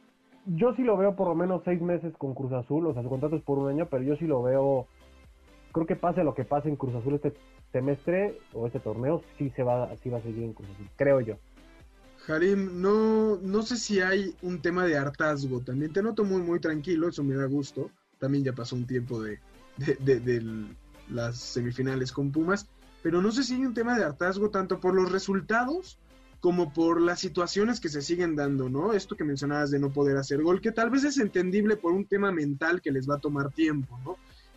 [0.47, 3.09] yo sí lo veo por lo menos seis meses con Cruz Azul, o sea, su
[3.09, 4.87] contrato es por un año, pero yo sí lo veo
[5.73, 7.35] creo que pase lo que pase en Cruz Azul este
[7.71, 11.21] semestre o este torneo, sí se va, sí va a seguir en Cruz Azul, creo
[11.21, 11.37] yo.
[12.29, 15.61] Harim, no, no sé si hay un tema de hartazgo.
[15.61, 17.91] También te noto muy, muy tranquilo, eso me da gusto.
[18.19, 19.39] También ya pasó un tiempo de,
[19.77, 20.67] de, de, de
[21.09, 22.67] las semifinales con Pumas.
[23.03, 25.99] Pero no sé si hay un tema de hartazgo tanto por los resultados
[26.40, 28.92] como por las situaciones que se siguen dando, ¿no?
[28.92, 32.07] Esto que mencionabas de no poder hacer gol, que tal vez es entendible por un
[32.07, 34.16] tema mental que les va a tomar tiempo, ¿no?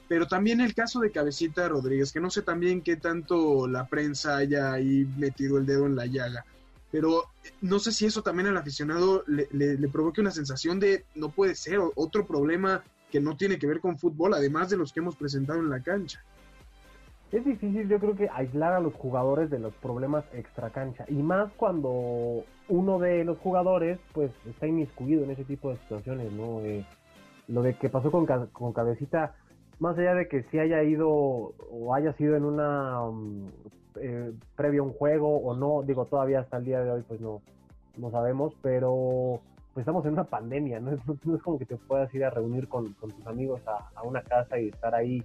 [0.09, 4.37] pero también el caso de Cabecita Rodríguez, que no sé también qué tanto la prensa
[4.37, 6.43] haya ahí metido el dedo en la llaga,
[6.91, 7.25] pero
[7.61, 11.29] no sé si eso también al aficionado le, le, le provoque una sensación de no
[11.29, 14.99] puede ser otro problema que no tiene que ver con fútbol, además de los que
[14.99, 16.23] hemos presentado en la cancha.
[17.31, 21.21] Es difícil, yo creo que aislar a los jugadores de los problemas extra cancha, y
[21.21, 26.61] más cuando uno de los jugadores, pues, está inmiscuido en ese tipo de situaciones, ¿no?
[26.61, 26.85] Eh,
[27.47, 29.35] lo de que pasó con, con Cabecita,
[29.79, 33.47] más allá de que si haya ido o haya sido en una um,
[33.99, 37.21] eh, previo a un juego o no, digo todavía hasta el día de hoy pues
[37.21, 37.41] no,
[37.97, 39.39] no sabemos, pero
[39.73, 40.91] pues estamos en una pandemia, ¿no?
[41.07, 43.89] No, no es como que te puedas ir a reunir con, con tus amigos a,
[43.95, 45.23] a, una casa y estar ahí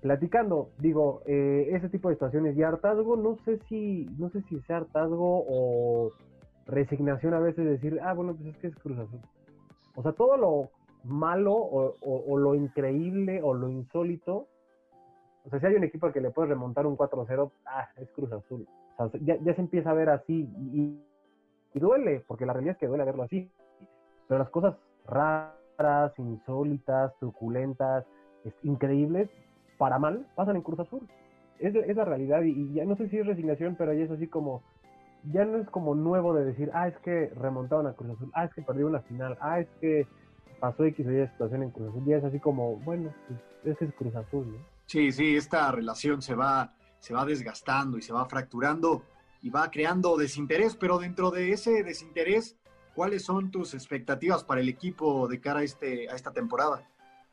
[0.00, 0.70] platicando.
[0.78, 4.78] Digo, eh, ese tipo de situaciones y hartazgo, no sé si, no sé si sea
[4.78, 6.12] hartazgo o
[6.66, 9.20] resignación a veces decir, ah, bueno, pues es que es Cruz Azul.
[9.96, 10.70] O sea, todo lo
[11.04, 14.46] malo o, o, lo increíble o lo insólito.
[15.44, 18.10] O sea, si hay un equipo al que le puedes remontar un 4-0, ah, es
[18.12, 18.66] Cruz Azul.
[18.98, 21.00] O sea, ya, ya, se empieza a ver así y,
[21.74, 23.50] y, duele, porque la realidad es que duele verlo así.
[24.26, 24.74] Pero las cosas
[25.06, 28.04] raras, insólitas, truculentas,
[28.62, 29.30] increíbles,
[29.78, 31.08] para mal, pasan en Cruz Azul.
[31.58, 34.10] Es, es la realidad y, y, ya no sé si es resignación, pero ya es
[34.10, 34.62] así como,
[35.32, 38.44] ya no es como nuevo de decir, ah, es que remontaron a Cruz Azul, ah,
[38.44, 40.06] es que perdió una final, ah, es que
[40.60, 43.86] pasó X o Y situación en Cruz Azul, ya es así como, bueno, pues ese
[43.86, 44.58] es Cruz Azul, ¿no?
[44.86, 49.02] Sí, sí, esta relación se va, se va desgastando y se va fracturando
[49.42, 52.56] y va creando desinterés, pero dentro de ese desinterés,
[52.94, 56.88] ¿cuáles son tus expectativas para el equipo de cara a, este, a esta temporada?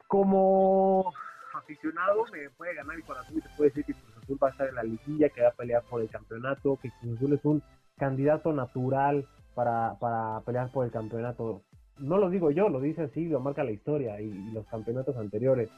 [0.08, 1.13] Como
[1.56, 4.52] aficionado me puede ganar el corazón y se puede decir que Cruz Azul va a
[4.52, 7.46] estar en la liguilla, que va a pelear por el campeonato, que Cruz Azul es
[7.46, 7.63] un
[7.98, 11.62] candidato natural para, para pelear por el campeonato
[12.00, 15.15] no lo digo yo, lo dice así, lo marca la historia y, y, los campeonatos
[15.18, 15.70] anteriores.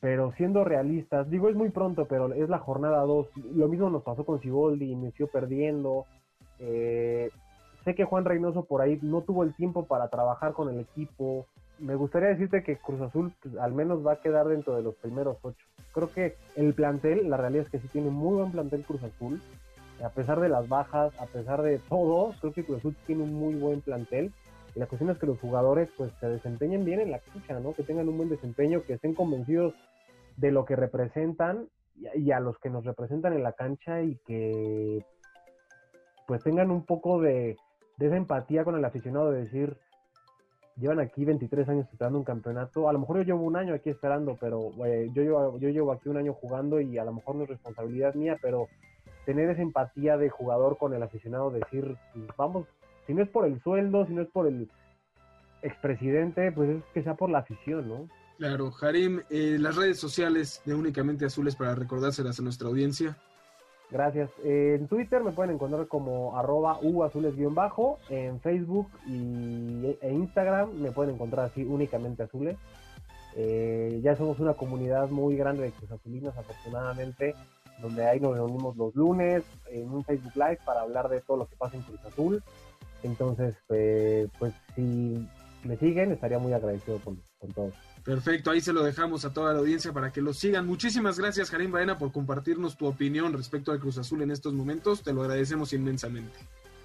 [0.00, 3.26] Pero siendo realistas, digo, es muy pronto, pero es la jornada 2.
[3.54, 6.06] Lo mismo nos pasó con Ciboldi, inició perdiendo.
[6.60, 7.30] Eh,
[7.84, 11.46] sé que Juan Reynoso por ahí no tuvo el tiempo para trabajar con el equipo.
[11.78, 14.94] Me gustaría decirte que Cruz Azul pues, al menos va a quedar dentro de los
[14.96, 15.64] primeros ocho.
[15.92, 19.40] Creo que el plantel, la realidad es que sí tiene muy buen plantel Cruz Azul.
[20.04, 23.34] A pesar de las bajas, a pesar de todo, creo que Cruz Azul tiene un
[23.34, 24.32] muy buen plantel.
[24.74, 27.72] Y la cuestión es que los jugadores pues se desempeñen bien en la cancha, ¿no?
[27.72, 29.74] Que tengan un buen desempeño, que estén convencidos
[30.36, 34.16] de lo que representan y, y a los que nos representan en la cancha y
[34.26, 35.04] que
[36.28, 37.56] pues tengan un poco de,
[37.96, 39.76] de esa empatía con el aficionado de decir,
[40.80, 42.88] llevan aquí 23 años esperando un campeonato.
[42.88, 45.92] A lo mejor yo llevo un año aquí esperando, pero eh, yo, llevo, yo llevo
[45.92, 48.68] aquí un año jugando y a lo mejor no es responsabilidad mía, pero
[49.26, 52.66] tener esa empatía de jugador con el aficionado, decir, pues, vamos,
[53.06, 54.70] si no es por el sueldo, si no es por el
[55.62, 58.08] expresidente, pues es que sea por la afición, ¿no?
[58.38, 63.18] Claro, Harim, eh, las redes sociales de Únicamente Azules para recordárselas a nuestra audiencia.
[63.90, 64.30] Gracias.
[64.44, 67.98] En Twitter me pueden encontrar como arroba uazules-bajo.
[68.10, 72.56] En Facebook y, e Instagram me pueden encontrar así únicamente azules.
[73.34, 77.34] Eh, ya somos una comunidad muy grande de Cruz Azulinos, afortunadamente,
[77.80, 81.46] donde ahí nos reunimos los lunes en un Facebook Live para hablar de todo lo
[81.46, 82.42] que pasa en Cruz Azul.
[83.02, 85.26] Entonces, eh, pues si
[85.62, 87.87] me siguen, estaría muy agradecido con, con todos.
[88.04, 90.66] Perfecto, ahí se lo dejamos a toda la audiencia para que lo sigan.
[90.66, 95.02] Muchísimas gracias, Karim Baena, por compartirnos tu opinión respecto al Cruz Azul en estos momentos.
[95.02, 96.38] Te lo agradecemos inmensamente.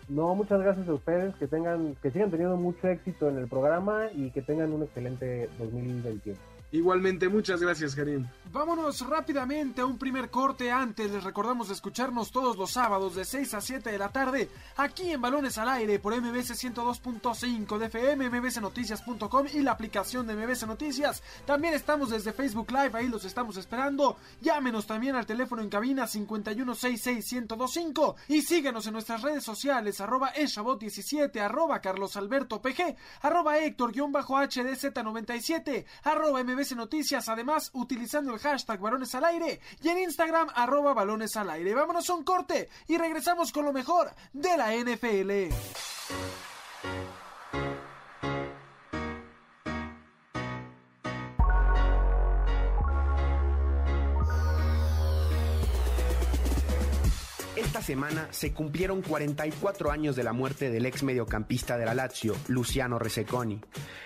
[0.09, 4.07] No, muchas gracias a ustedes, que tengan, que sigan teniendo mucho éxito en el programa
[4.13, 6.37] y que tengan un excelente 2021.
[6.73, 8.25] Igualmente, muchas gracias, Karim.
[8.51, 10.71] Vámonos rápidamente a un primer corte.
[10.71, 14.49] Antes les recordamos de escucharnos todos los sábados de 6 a 7 de la tarde
[14.77, 20.35] aquí en Balones al Aire por MBS 102.5 de FM, mbsnoticias.com y la aplicación de
[20.35, 21.21] MBS Noticias.
[21.45, 24.17] También estamos desde Facebook Live, ahí los estamos esperando.
[24.41, 31.39] Llámenos también al teléfono en cabina 5166125 y síguenos en nuestras redes sociales arroba eshabot17,
[31.39, 39.99] arroba carlosalbertopg, arroba héctor-hdz97, arroba Noticias, además utilizando el hashtag balones al aire y en
[39.99, 41.73] Instagram arroba balones al aire.
[41.73, 45.53] Vámonos a un corte y regresamos con lo mejor de la NFL.
[57.83, 62.97] Semana se cumplieron 44 años de la muerte del ex mediocampista de la Lazio, Luciano
[62.97, 63.61] Reseconi.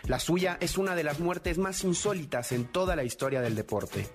[0.07, 4.09] La suya es una de las muertes más insólitas en toda la historia del deporte.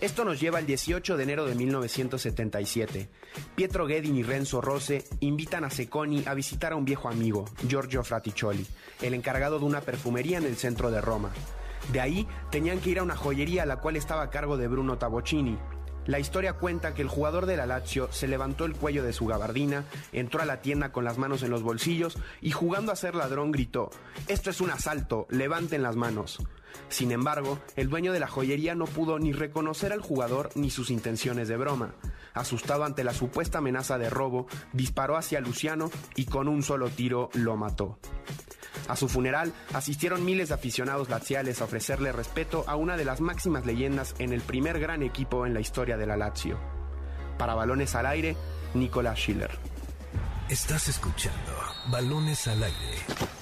[0.00, 3.08] Esto nos lleva al 18 de enero de 1977.
[3.54, 8.02] Pietro Guedin y Renzo Rose invitan a Seconi a visitar a un viejo amigo, Giorgio
[8.02, 8.66] Fraticcioli,
[9.02, 11.32] el encargado de una perfumería en el centro de Roma.
[11.92, 14.98] De ahí tenían que ir a una joyería la cual estaba a cargo de Bruno
[14.98, 15.58] Tabocini,
[16.06, 19.26] la historia cuenta que el jugador de la Lazio se levantó el cuello de su
[19.26, 23.14] gabardina, entró a la tienda con las manos en los bolsillos y jugando a ser
[23.14, 23.90] ladrón gritó,
[24.28, 26.38] esto es un asalto, levanten las manos.
[26.88, 30.90] Sin embargo, el dueño de la joyería no pudo ni reconocer al jugador ni sus
[30.90, 31.94] intenciones de broma.
[32.34, 37.30] Asustado ante la supuesta amenaza de robo, disparó hacia Luciano y con un solo tiro
[37.34, 37.98] lo mató.
[38.88, 43.20] A su funeral asistieron miles de aficionados laziales a ofrecerle respeto a una de las
[43.20, 46.58] máximas leyendas en el primer gran equipo en la historia de la Lazio.
[47.38, 48.36] Para Balones al Aire,
[48.74, 49.50] Nicolás Schiller.
[50.48, 51.52] Estás escuchando
[51.90, 53.35] Balones al Aire.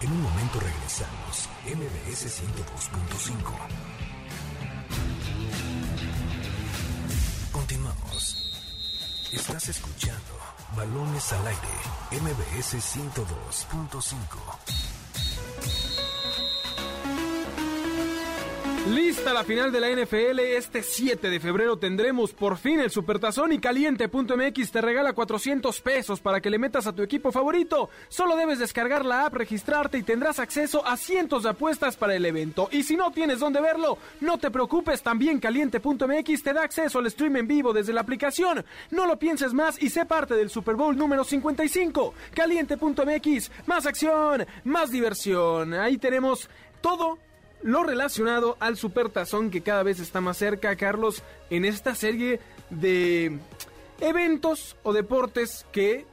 [0.00, 1.48] En un momento regresamos.
[1.64, 3.52] MBS 102.5.
[7.50, 8.52] Continuamos.
[9.32, 10.38] Estás escuchando
[10.76, 11.60] Balones al Aire.
[12.10, 14.85] MBS 102.5.
[18.94, 20.38] Lista la final de la NFL.
[20.38, 26.20] Este 7 de febrero tendremos por fin el Supertazón y Caliente.mx te regala 400 pesos
[26.20, 27.90] para que le metas a tu equipo favorito.
[28.08, 32.24] Solo debes descargar la app, registrarte y tendrás acceso a cientos de apuestas para el
[32.24, 32.68] evento.
[32.70, 37.10] Y si no tienes dónde verlo, no te preocupes, también Caliente.mx te da acceso al
[37.10, 38.64] stream en vivo desde la aplicación.
[38.92, 42.14] No lo pienses más y sé parte del Super Bowl número 55.
[42.32, 45.74] Caliente.mx, más acción, más diversión.
[45.74, 46.48] Ahí tenemos
[46.80, 47.18] todo
[47.62, 52.40] lo relacionado al supertazón que cada vez está más cerca, Carlos, en esta serie
[52.70, 53.38] de
[54.00, 56.06] eventos o deportes que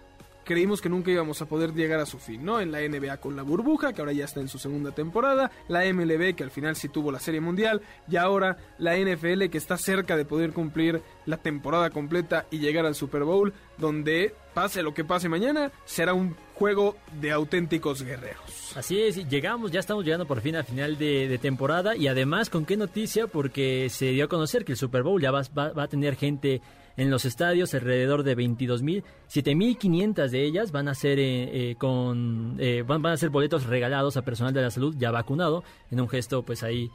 [0.43, 2.59] creímos que nunca íbamos a poder llegar a su fin, ¿no?
[2.59, 5.85] En la NBA con la burbuja, que ahora ya está en su segunda temporada, la
[5.85, 9.77] MLB, que al final sí tuvo la Serie Mundial, y ahora la NFL, que está
[9.77, 14.93] cerca de poder cumplir la temporada completa y llegar al Super Bowl, donde pase lo
[14.93, 18.75] que pase mañana, será un juego de auténticos guerreros.
[18.75, 22.65] Así es, llegamos, ya estamos llegando por fin a final de, temporada y además con
[22.65, 25.87] qué noticia porque se dio a conocer que el Super Bowl ya va, va a
[25.87, 26.61] tener gente
[26.97, 31.75] en los estadios, alrededor de 22 mil, 7.500 de ellas van a ser eh, eh,
[31.75, 36.01] con eh, van, a ser boletos regalados a personal de la salud ya vacunado en
[36.01, 36.91] un gesto pues ahí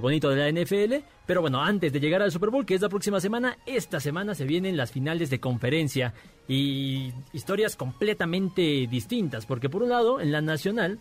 [0.00, 1.04] bonito de la NFL.
[1.26, 4.34] Pero bueno, antes de llegar al Super Bowl, que es la próxima semana, esta semana
[4.34, 6.14] se vienen las finales de conferencia
[6.48, 10.98] y historias completamente distintas, porque por un lado en la nacional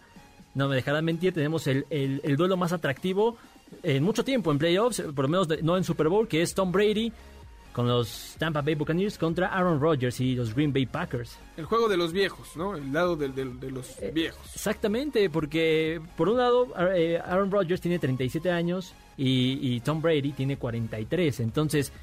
[0.54, 3.38] no me dejarán mentir, tenemos el, el, duelo más atractivo
[3.84, 6.72] en mucho tiempo en playoffs, por lo menos no en Super Bowl, que es Tom
[6.72, 7.14] Brady
[7.78, 11.38] con los Tampa Bay Buccaneers contra Aaron Rodgers y los Green Bay Packers.
[11.58, 12.76] El juego de los viejos, ¿no?
[12.76, 13.30] El lado de,
[13.70, 14.42] los eh, viejos.
[14.56, 20.32] Exactamente, porque por un lado eh, Aaron Rodgers tiene 37 años y, y Tom Brady
[20.32, 21.40] tiene 43.
[21.42, 21.94] Entonces,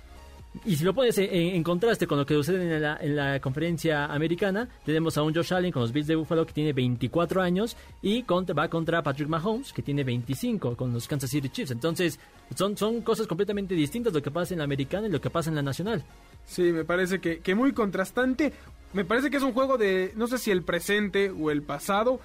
[0.65, 5.19] y si lo pones en, contraste con lo que sucede en la, conferencia americana, tenemos
[5.19, 8.69] a un Josh Allen con los Bills de Buffalo que tiene 24 años y va
[8.69, 11.73] contra Patrick Mahomes que tiene 25 con los Kansas City Chiefs.
[11.73, 12.21] Entonces,
[12.55, 15.51] son, son cosas completamente distintas lo que pasa en la americana y lo que pasa
[15.51, 16.05] en la nacional.
[16.47, 18.53] Sí, me parece que, que muy contrastante.
[18.93, 22.21] Me parece que es un juego de, no sé si el presente o el pasado,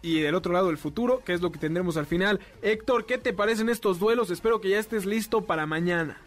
[0.00, 2.38] y del otro lado el futuro, que es lo que tendremos al final.
[2.62, 4.30] Héctor, ¿qué te parecen estos duelos?
[4.30, 6.18] Espero que ya estés listo para mañana.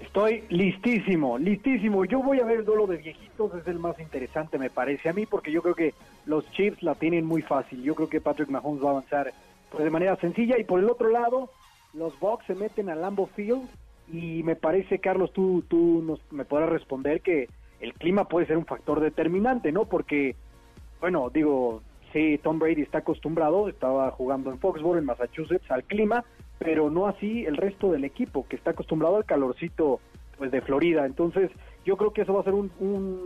[0.00, 2.04] Estoy listísimo, listísimo.
[2.04, 5.12] Yo voy a ver el duelo de viejitos, es el más interesante me parece a
[5.12, 5.94] mí, porque yo creo que
[6.26, 7.82] los Chiefs la tienen muy fácil.
[7.82, 9.32] Yo creo que Patrick Mahomes va a avanzar
[9.70, 10.58] pues, de manera sencilla.
[10.58, 11.50] Y por el otro lado,
[11.94, 13.68] los Bucks se meten a Lambo Field
[14.12, 17.48] y me parece, Carlos, tú, tú nos, me podrás responder que
[17.80, 19.86] el clima puede ser un factor determinante, ¿no?
[19.86, 20.36] Porque,
[21.00, 21.82] bueno, digo,
[22.12, 26.24] sí, Tom Brady está acostumbrado, estaba jugando en Foxborough, en Massachusetts, al clima,
[26.58, 30.00] pero no así el resto del equipo, que está acostumbrado al calorcito
[30.38, 31.06] pues de Florida.
[31.06, 31.50] Entonces,
[31.84, 32.70] yo creo que eso va a ser un,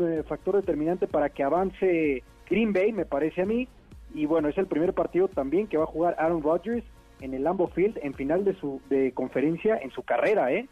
[0.01, 3.68] eh, factor determinante para que avance Green Bay, me parece a mí.
[4.14, 6.85] Y bueno, es el primer partido también que va a jugar Aaron Rodgers
[7.20, 10.68] en el Lambeau Field en final de su de conferencia en su carrera, ¿eh?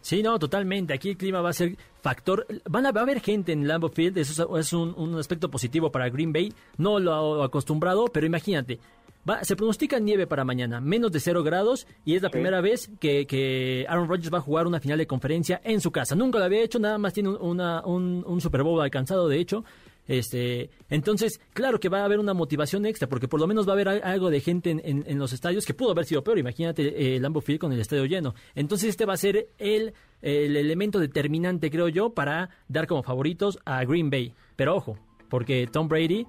[0.00, 0.94] Sí, no, totalmente.
[0.94, 2.46] Aquí el clima va a ser factor.
[2.68, 5.90] Van a, va a haber gente en Lambeau Field, eso es, un, un, aspecto positivo
[5.90, 6.52] para Green Bay.
[6.78, 8.78] No lo acostumbrado, pero imagínate,
[9.42, 13.84] se pronostica nieve para mañana, menos de 0 grados, y es la primera vez que,
[13.88, 16.14] Aaron Rodgers va a jugar una final de conferencia en su casa.
[16.14, 19.64] Nunca lo había hecho, nada más tiene un, Super Bowl alcanzado, de hecho.
[20.08, 23.72] Este, entonces, claro que va a haber una motivación extra, porque por lo menos va
[23.72, 26.38] a haber algo de gente en, los estadios que pudo haber sido peor.
[26.38, 28.34] Imagínate eh, el Lambeau Field con el estadio lleno.
[28.54, 33.58] Entonces, este va a ser el, el elemento determinante, creo yo, para dar como favoritos
[33.64, 34.32] a Green Bay.
[34.54, 34.96] Pero ojo,
[35.28, 36.26] porque Tom Brady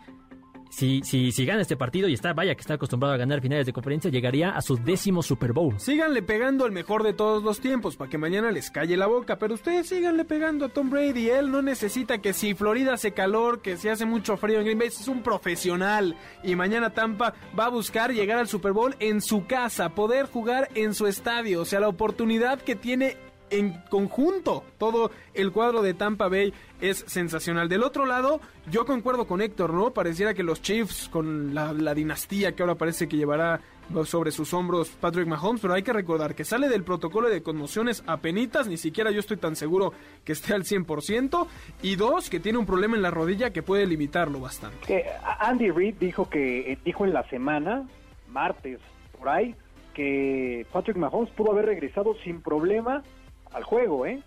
[0.70, 3.66] si, si, si gana este partido y está, vaya que está acostumbrado a ganar finales
[3.66, 5.80] de conferencia, llegaría a su décimo Super Bowl.
[5.80, 9.38] Síganle pegando al mejor de todos los tiempos para que mañana les calle la boca,
[9.38, 11.30] pero ustedes síganle pegando a Tom Brady.
[11.30, 14.80] Él no necesita que si Florida hace calor, que si hace mucho frío en Green
[14.80, 16.16] Bay, es un profesional.
[16.44, 20.70] Y mañana Tampa va a buscar llegar al Super Bowl en su casa, poder jugar
[20.76, 21.62] en su estadio.
[21.62, 23.18] O sea, la oportunidad que tiene
[23.50, 27.70] en conjunto todo el cuadro de Tampa Bay es sensacional.
[27.70, 28.40] Del otro lado,
[28.70, 29.92] yo concuerdo con Héctor, ¿no?
[29.92, 33.62] Pareciera que los Chiefs, con la, dinastía que ahora parece que llevará
[34.04, 38.04] sobre sus hombros Patrick Mahomes, pero hay que recordar que sale del protocolo de conmociones
[38.06, 39.94] a penitas, ni siquiera yo estoy tan seguro
[40.26, 41.48] que esté al 100%,
[41.82, 45.06] y dos, que tiene un problema en la rodilla que puede limitarlo bastante.
[45.40, 47.88] Andy Reid dijo que, eh, dijo en la semana,
[48.28, 48.80] martes,
[49.18, 49.56] por ahí,
[49.94, 53.04] que Patrick Mahomes pudo haber regresado sin problema
[53.52, 54.22] al juego, ¿eh?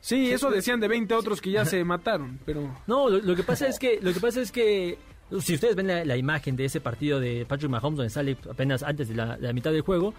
[0.00, 2.70] Sí, eso decían de 20 otros que ya se mataron, pero...
[2.86, 4.98] No, lo, que pasa es que, lo que pasa es que
[5.40, 9.08] si ustedes ven la, imagen de ese partido de Patrick Mahomes donde sale apenas antes
[9.08, 10.12] de la, mitad del juego,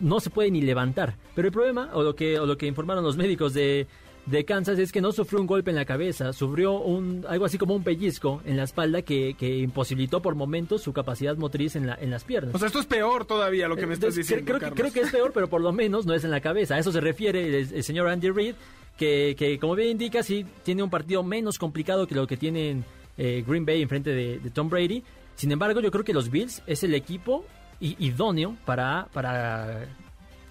[0.00, 1.14] no se puede ni levantar.
[1.36, 3.86] Pero el problema, o lo que, o lo que informaron los médicos de,
[4.30, 7.56] de Kansas es que no sufrió un golpe en la cabeza, sufrió un algo así
[7.58, 11.86] como un pellizco en la espalda que, que imposibilitó por momentos su capacidad motriz en,
[11.86, 12.54] la, en las piernas.
[12.54, 14.44] O sea, esto es peor todavía lo que me estás diciendo.
[14.44, 16.74] Creo, que, creo que es peor, pero por lo menos no es en la cabeza.
[16.74, 18.54] A eso se refiere el señor Andy Reid
[18.98, 22.82] que, como bien indica, sí tiene un partido menos complicado que lo que tiene
[23.16, 25.02] eh, Green Bay en frente de, Tom Brady.
[25.36, 27.44] Sin embargo, yo creo que los Bills es el equipo
[27.80, 29.86] idóneo para, para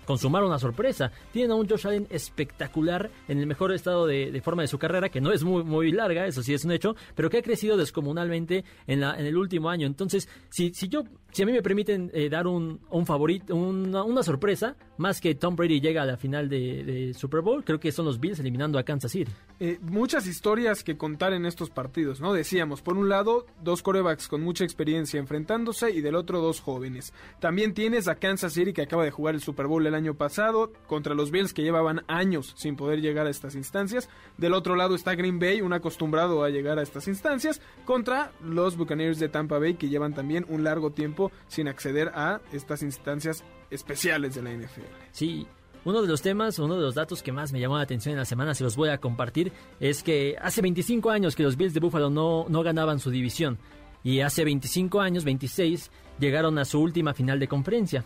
[0.07, 1.11] consumar una sorpresa.
[1.31, 5.09] Tienen a un Josh Allen espectacular en el mejor estado de, forma de su carrera,
[5.09, 7.77] que no es muy, muy larga, eso sí es un hecho, pero que ha crecido
[7.77, 9.85] descomunalmente en, la, en el último año.
[9.85, 11.03] Entonces, si, si yo,
[11.37, 15.79] si a mí me permiten eh, dar un, favorito, una, sorpresa, más que Tom Brady
[15.79, 18.83] llega a la final de, de Super Bowl, creo que son los Bills eliminando a
[18.83, 19.31] Kansas City.
[19.59, 22.33] Eh, muchas historias que contar en estos partidos, ¿no?
[22.33, 27.13] Decíamos, por un lado, dos corebacks con mucha experiencia enfrentándose y del otro dos jóvenes.
[27.39, 30.73] También tienes a Kansas City que acaba de jugar el Super Bowl el año pasado
[30.87, 34.09] contra los Bills que llevaban años sin poder llegar a estas instancias.
[34.37, 38.75] Del otro lado está Green Bay, un acostumbrado a llegar a estas instancias, contra los
[38.75, 43.43] Buccaneers de Tampa Bay que llevan también un largo tiempo sin acceder a estas instancias
[43.69, 44.81] especiales de la NFL.
[45.11, 45.47] Sí,
[45.85, 48.19] uno de los temas, uno de los datos que más me llamó la atención en
[48.19, 51.73] la semana, se los voy a compartir, es que hace 25 años que los Bills
[51.73, 53.57] de Buffalo no, no ganaban su división.
[54.03, 58.03] Y hace 25 años, 26, llegaron a su última final de conferencia.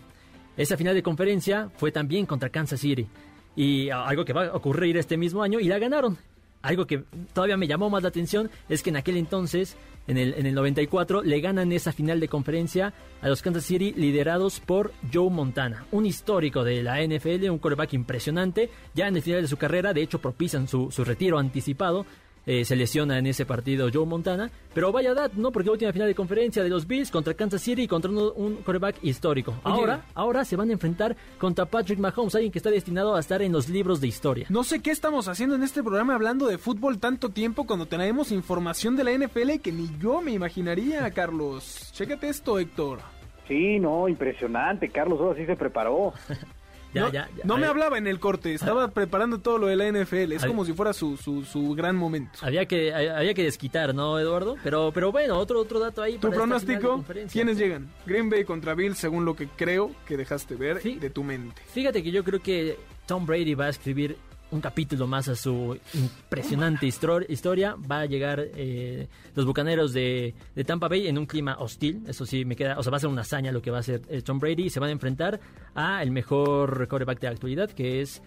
[0.57, 3.07] Esa final de conferencia fue también contra Kansas City.
[3.55, 6.17] Y algo que va a ocurrir este mismo año, y la ganaron.
[6.61, 7.03] Algo que
[7.33, 10.55] todavía me llamó más la atención es que en aquel entonces en el, en el
[10.55, 15.85] 94 le ganan esa final de conferencia a los Kansas City liderados por Joe Montana,
[15.91, 19.93] un histórico de la NFL, un quarterback impresionante, ya en el final de su carrera,
[19.93, 22.05] de hecho propician su, su retiro anticipado,
[22.45, 24.51] eh, se lesiona en ese partido Joe Montana.
[24.73, 25.51] Pero vaya edad, ¿no?
[25.51, 28.55] Porque última final de conferencia de los Bills contra Kansas City y contra un, un
[28.57, 29.53] quarterback histórico.
[29.63, 33.41] Ahora, ahora se van a enfrentar contra Patrick Mahomes, alguien que está destinado a estar
[33.41, 34.45] en los libros de historia.
[34.49, 38.31] No sé qué estamos haciendo en este programa hablando de fútbol tanto tiempo cuando tenemos
[38.31, 41.91] información de la NFL que ni yo me imaginaría, Carlos.
[41.93, 42.99] Chécate esto, Héctor.
[43.47, 44.89] Sí, no, impresionante.
[44.89, 46.13] Carlos ahora sí se preparó.
[46.93, 47.11] no,
[47.43, 50.33] no me hablaba en el corte, estaba preparando todo lo de la NFL.
[50.33, 52.39] Es como si fuera su, su, su, gran momento.
[52.41, 54.57] Había que, había que desquitar, ¿no, Eduardo?
[54.63, 56.17] Pero, pero bueno, otro, otro dato ahí.
[56.17, 57.03] ¿Tu pronóstico?
[57.31, 57.89] ¿Quiénes llegan?
[58.05, 61.61] Green Bay contra Bill, según lo que creo que dejaste ver de tu mente.
[61.73, 64.17] Fíjate que yo creo que Tom Brady va a escribir
[64.51, 67.75] un capítulo más a su impresionante historia.
[67.75, 72.03] Va a llegar eh, los bucaneros de, de, Tampa Bay en un clima hostil.
[72.07, 72.77] Eso sí, me queda.
[72.77, 74.69] O sea, va a ser una hazaña lo que va a hacer eh, Tom Brady.
[74.69, 75.39] Se van a enfrentar
[75.73, 78.21] a el mejor quarterback de la actualidad, que es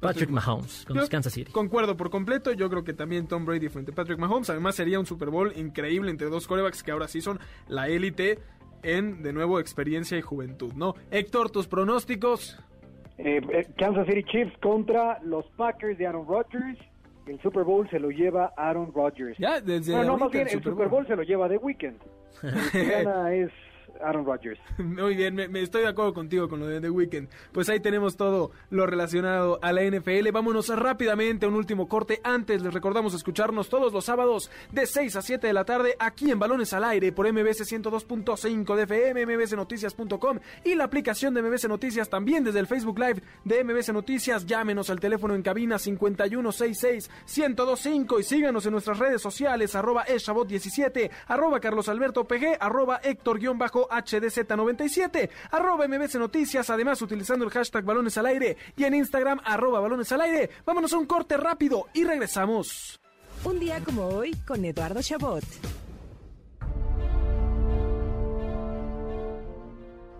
[0.00, 1.52] Patrick Mahomes con los Kansas City.
[1.52, 2.52] Concuerdo por completo.
[2.52, 4.50] Yo creo que también Tom Brady frente a Patrick Mahomes.
[4.50, 7.38] Además, sería un Super Bowl increíble entre dos quarterbacks que ahora sí son
[7.68, 8.40] la élite
[8.82, 10.94] en, de nuevo, experiencia y juventud, ¿no?
[11.10, 12.58] Héctor, tus pronósticos.
[13.24, 16.78] Eh, Kansas City Chiefs contra los Packers de Aaron Rodgers.
[17.26, 19.38] El Super Bowl se lo lleva Aaron Rodgers.
[19.38, 22.00] Ya, desde no, no, más bien, el Super Bowl se lo lleva The Weeknd.
[22.42, 23.50] El que gana es
[24.00, 24.60] Aaron Rodgers.
[24.78, 27.28] Muy bien, me, estoy de acuerdo contigo con lo de The Weeknd.
[27.52, 30.30] Pues ahí tenemos todo lo relacionado a la NFL.
[30.32, 32.20] Vámonos rápidamente a un último corte.
[32.24, 36.30] Antes les recordamos escucharnos todos los sábados de 6 a 7 de la tarde aquí
[36.30, 41.68] en Balones al Aire por MBS 102.5 de FM, mbsnoticias.com y la aplicación de MBS
[41.68, 44.46] Noticias también desde el Facebook Live de MBS Noticias.
[44.46, 51.60] Llámenos al teléfono en cabina 5166-1025 y síganos en nuestras redes sociales arroba eshabot17, arroba
[51.60, 58.84] carlosalbertopg, arroba héctor-bajo HDZ97, arroba MBC Noticias, además utilizando el hashtag Balones al Aire y
[58.84, 60.50] en Instagram arroba Balones al Aire.
[60.64, 63.00] Vámonos a un corte rápido y regresamos.
[63.44, 65.44] Un día como hoy con Eduardo Chabot.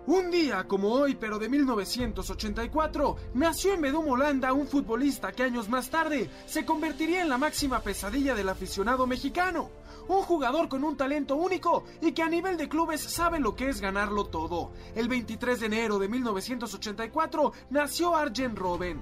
[0.04, 5.68] Un día como hoy, pero de 1984, nació en Bedum, Holanda, un futbolista que años
[5.68, 9.70] más tarde se convertiría en la máxima pesadilla del aficionado mexicano.
[10.08, 13.68] Un jugador con un talento único y que a nivel de clubes sabe lo que
[13.68, 14.72] es ganarlo todo.
[14.94, 19.00] El 23 de enero de 1984 nació Arjen Robben.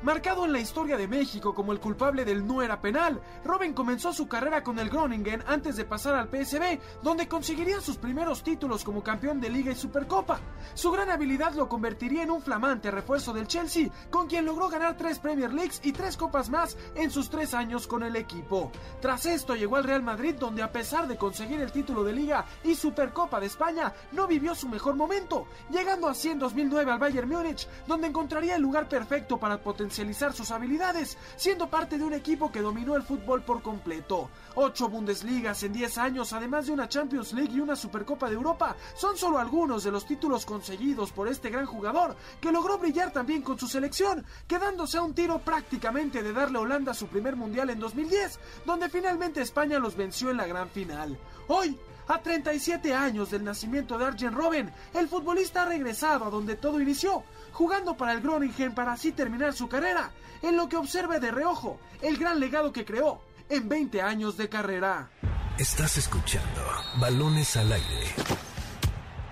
[0.00, 4.12] Marcado en la historia de México como el culpable del no era penal, Robben comenzó
[4.12, 8.84] su carrera con el Groningen antes de pasar al PSB, donde conseguiría sus primeros títulos
[8.84, 10.38] como campeón de Liga y Supercopa.
[10.74, 14.96] Su gran habilidad lo convertiría en un flamante refuerzo del Chelsea, con quien logró ganar
[14.96, 18.70] tres Premier Leagues y tres copas más en sus tres años con el equipo.
[19.00, 22.46] Tras esto llegó al Real Madrid, donde a pesar de conseguir el título de Liga
[22.62, 27.28] y Supercopa de España, no vivió su mejor momento, llegando así en 2009 al Bayern
[27.28, 32.50] Múnich, donde encontraría el lugar perfecto para potenciar sus habilidades, siendo parte de un equipo
[32.50, 34.30] que dominó el fútbol por completo.
[34.54, 38.76] Ocho Bundesligas en 10 años, además de una Champions League y una Supercopa de Europa,
[38.94, 43.42] son solo algunos de los títulos conseguidos por este gran jugador, que logró brillar también
[43.42, 47.70] con su selección, quedándose a un tiro prácticamente de darle a Holanda su primer mundial
[47.70, 51.18] en 2010, donde finalmente España los venció en la gran final.
[51.48, 51.78] Hoy,
[52.08, 56.80] a 37 años del nacimiento de Arjen Robben, el futbolista ha regresado a donde todo
[56.80, 57.22] inició,
[57.58, 61.80] jugando para el Groningen para así terminar su carrera, en lo que observe de reojo
[62.00, 65.10] el gran legado que creó en 20 años de carrera.
[65.58, 66.62] Estás escuchando
[67.00, 68.14] Balones al aire.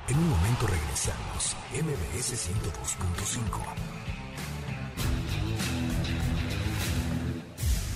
[0.08, 3.60] En un momento regresamos, MBS 102.5.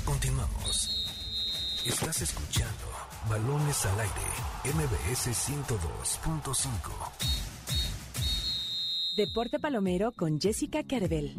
[0.05, 1.09] Continuamos.
[1.85, 2.87] Estás escuchando
[3.29, 4.29] Balones al aire,
[4.77, 7.50] MBS 102.5.
[9.21, 11.35] Deporte Palomero con Jessica Carvel.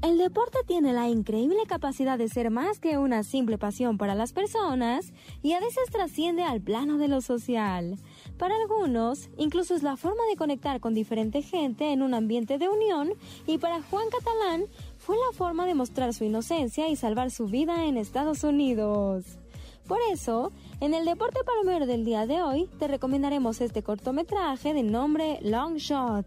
[0.00, 4.32] El deporte tiene la increíble capacidad de ser más que una simple pasión para las
[4.32, 7.98] personas y a veces trasciende al plano de lo social.
[8.38, 12.70] Para algunos, incluso es la forma de conectar con diferente gente en un ambiente de
[12.70, 13.12] unión
[13.46, 14.64] y para Juan Catalán
[14.96, 19.41] fue la forma de mostrar su inocencia y salvar su vida en Estados Unidos.
[19.86, 24.82] Por eso, en el Deporte Palomero del día de hoy, te recomendaremos este cortometraje de
[24.82, 26.24] nombre Long Shot.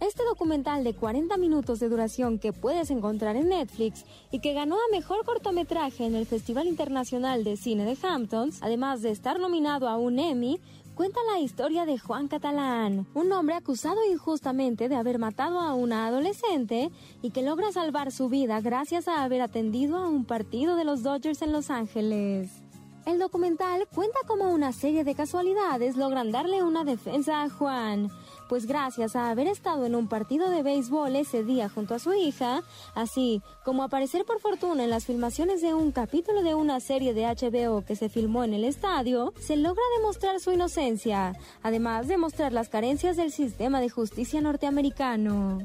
[0.00, 4.76] Este documental de 40 minutos de duración que puedes encontrar en Netflix y que ganó
[4.76, 9.88] a Mejor Cortometraje en el Festival Internacional de Cine de Hamptons, además de estar nominado
[9.88, 10.58] a un Emmy,
[10.94, 16.06] cuenta la historia de Juan Catalán, un hombre acusado injustamente de haber matado a una
[16.06, 16.90] adolescente
[17.22, 21.02] y que logra salvar su vida gracias a haber atendido a un partido de los
[21.02, 22.62] Dodgers en Los Ángeles.
[23.06, 28.10] El documental cuenta cómo una serie de casualidades logran darle una defensa a Juan,
[28.48, 32.12] pues gracias a haber estado en un partido de béisbol ese día junto a su
[32.12, 32.62] hija,
[32.94, 37.24] así como aparecer por fortuna en las filmaciones de un capítulo de una serie de
[37.24, 42.52] HBO que se filmó en el estadio, se logra demostrar su inocencia, además de mostrar
[42.52, 45.58] las carencias del sistema de justicia norteamericano.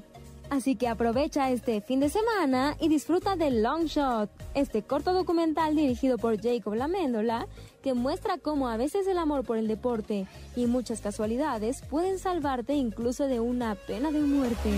[0.50, 5.76] Así que aprovecha este fin de semana y disfruta de Long Shot, este corto documental
[5.76, 7.48] dirigido por Jacob Laméndola,
[7.84, 12.74] que muestra cómo a veces el amor por el deporte y muchas casualidades pueden salvarte
[12.74, 14.70] incluso de una pena de muerte.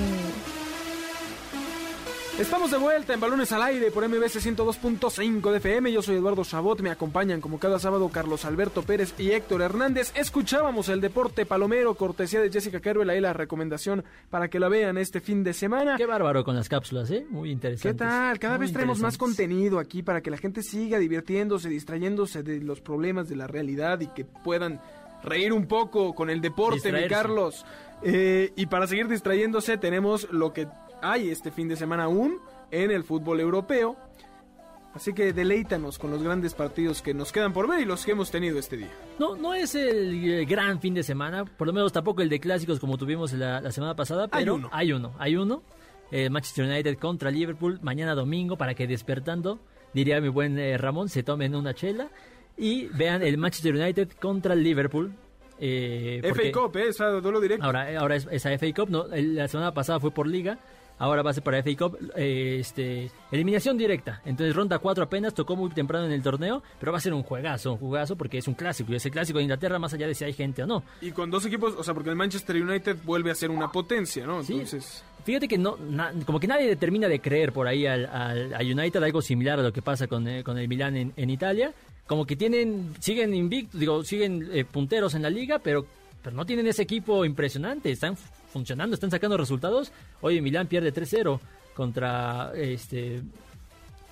[2.40, 5.92] Estamos de vuelta en Balones al Aire por MBC 102.5 de FM.
[5.92, 6.80] Yo soy Eduardo Chabot.
[6.82, 10.12] Me acompañan como cada sábado Carlos Alberto Pérez y Héctor Hernández.
[10.14, 13.10] Escuchábamos el deporte palomero, cortesía de Jessica Carvel.
[13.10, 15.98] Ahí la recomendación para que la vean este fin de semana.
[15.98, 17.26] Qué bárbaro con las cápsulas, ¿eh?
[17.28, 17.98] Muy interesante.
[17.98, 18.38] ¿Qué tal?
[18.38, 22.82] Cada vez traemos más contenido aquí para que la gente siga divirtiéndose, distrayéndose de los
[22.82, 24.80] problemas de la realidad y que puedan
[25.24, 27.66] reír un poco con el deporte, mi Carlos.
[28.04, 30.68] Eh, y para seguir distrayéndose tenemos lo que
[31.02, 32.40] hay este fin de semana aún
[32.72, 33.98] en el fútbol europeo.
[34.94, 38.14] Así que deleítanos con los grandes partidos que nos quedan por ver y los que
[38.14, 38.92] hemos tenido este día.
[39.20, 42.80] No, no es el gran fin de semana, por lo menos tampoco el de clásicos
[42.80, 45.14] como tuvimos la, semana pasada, pero hay uno, hay uno.
[45.20, 45.62] Hay uno
[46.10, 49.60] eh, Manchester United contra Liverpool mañana domingo para que despertando,
[49.94, 52.10] diría mi buen eh, Ramón, se tomen una chela
[52.58, 55.14] y vean el Manchester United contra Liverpool.
[55.60, 56.88] Eh, FA Cup, ¿eh?
[56.88, 57.66] Esa duelo directo.
[57.66, 60.58] Ahora, ahora es, esa FA Cup, no, la semana pasada fue por liga
[61.00, 64.22] ahora va a ser para FA Cup, eh, este, eliminación directa.
[64.26, 67.24] Entonces ronda 4 apenas, tocó muy temprano en el torneo, pero va a ser un
[67.24, 70.08] juegazo, un jugazo porque es un clásico, y es el clásico de Inglaterra más allá
[70.08, 70.84] de si hay gente o no.
[71.02, 74.26] Y con dos equipos, o sea, porque el Manchester United vuelve a ser una potencia,
[74.26, 74.40] ¿no?
[74.42, 75.04] Entonces...
[75.24, 75.78] Fíjate que no,
[76.26, 78.08] como que nadie termina de creer por ahí al,
[78.62, 81.74] United, algo similar a lo que pasa con, eh, con el Milan en, Italia.
[82.06, 85.86] Como que tienen, siguen invictos, digo, siguen eh, punteros en la liga, pero
[86.28, 88.18] pero no tienen ese equipo impresionante, están
[88.52, 89.94] funcionando, están sacando resultados.
[90.20, 91.40] Hoy Milán pierde 3-0
[91.74, 93.22] contra este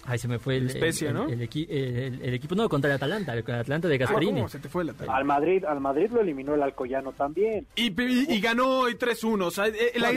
[0.08, 1.28] Ahí se me fue el, Especia, el, ¿no?
[1.28, 4.41] el, equipo, no, contra el Atalanta, el, Atalanta de Gasparini.
[4.41, 5.18] Ah, se te fue el Atalanta?
[5.18, 7.66] Al Madrid, al Madrid lo eliminó el Alcoyano también.
[7.76, 9.45] Y, y, ganó hoy 3-1.
[9.45, 10.12] O sea, eh, la,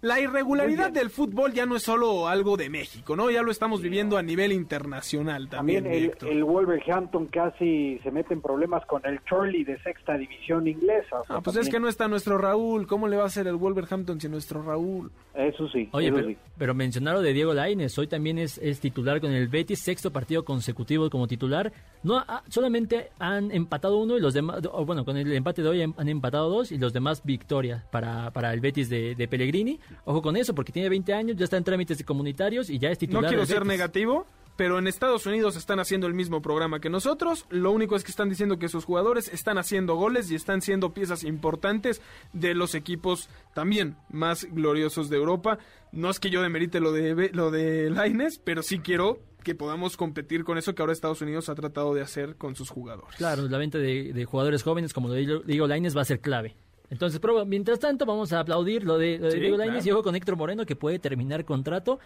[0.00, 3.30] la, irregularidad del fútbol ya no es solo algo de México, ¿no?
[3.30, 5.84] Ya lo estamos viviendo a nivel internacional también.
[5.84, 10.66] También el, el, Wolverhampton casi se mete en problemas con el Charlie de sexta división
[10.66, 11.22] inglesa.
[11.28, 12.86] ah, pues es que no está nuestro Raúl.
[12.88, 15.12] ¿Cómo le va a hacer el Wolverhampton sin nuestro Raúl?
[15.34, 15.88] Eso sí.
[15.92, 16.36] Oye, eso pero, sí.
[16.58, 17.96] pero mencionaron de Diego Lainez.
[17.98, 21.72] Hoy también es, es titular con el Betis, sexto partido consecutivo como titular.
[22.02, 26.08] No solamente han empatado uno y los demás, bueno, con el empate de hoy han,
[26.08, 29.78] empatado dos y los demás victoria para, para el Betis de, Pellegrini.
[30.04, 32.90] Ojo con eso, porque tiene 20 años, ya está en trámites de comunitarios y ya
[32.90, 33.22] es titular.
[33.22, 37.46] No quiero ser negativo, pero en Estados Unidos están haciendo el mismo programa que nosotros.
[37.50, 40.92] Lo único es que están diciendo que sus jugadores están haciendo goles y están siendo
[40.92, 42.00] piezas importantes
[42.32, 45.58] de los equipos también más gloriosos de Europa.
[45.90, 49.96] No es que yo demerite lo de lo de Laines, pero sí quiero que podamos
[49.96, 53.16] competir con eso que ahora Estados Unidos ha tratado de hacer con sus jugadores.
[53.16, 56.56] Claro, la venta de, jugadores jóvenes, como lo digo, Laines va a ser clave.
[56.92, 60.36] Entonces, pero mientras tanto, vamos a aplaudir lo de, Diego Lainez y ojo con Héctor
[60.36, 61.98] Moreno que puede terminar contrato.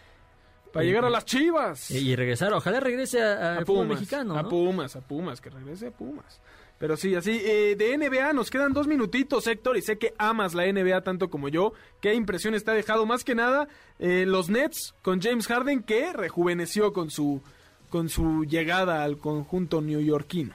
[0.77, 1.91] Para llegar a las chivas.
[1.91, 4.37] Y, regresar, ojalá regrese al fútbol mexicano.
[4.37, 6.41] A Pumas, a Pumas, que regrese a Pumas.
[6.79, 10.55] Pero sí, así, eh, de NBA nos quedan dos minutitos, Héctor, y sé que amas
[10.55, 11.72] la NBA tanto como yo.
[12.03, 13.07] ¿Qué impresión está dejado?
[13.07, 13.66] Más que nada,
[13.99, 17.41] eh, los Nets con James Harden, que rejuveneció con su,
[17.89, 20.53] con su llegada al conjunto neoyorquino.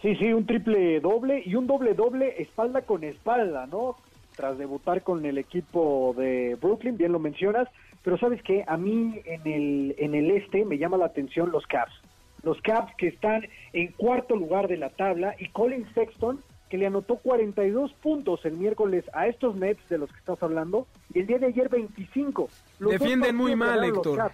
[0.00, 3.96] Sí, sí, un triple doble y un doble doble espalda con espalda, ¿no?
[4.36, 7.68] Tras debutar con el equipo de Brooklyn, bien lo mencionas,
[8.02, 11.66] pero sabes que a mí en el, en el este me llama la atención los
[11.66, 11.92] Cavs
[12.44, 16.86] los Caps que están en cuarto lugar de la tabla y Colin Sexton que le
[16.86, 21.26] anotó 42 puntos el miércoles a estos Nets de los que estás hablando y el
[21.26, 22.48] día de ayer 25.
[22.80, 24.32] Los Defienden muy mal, Héctor.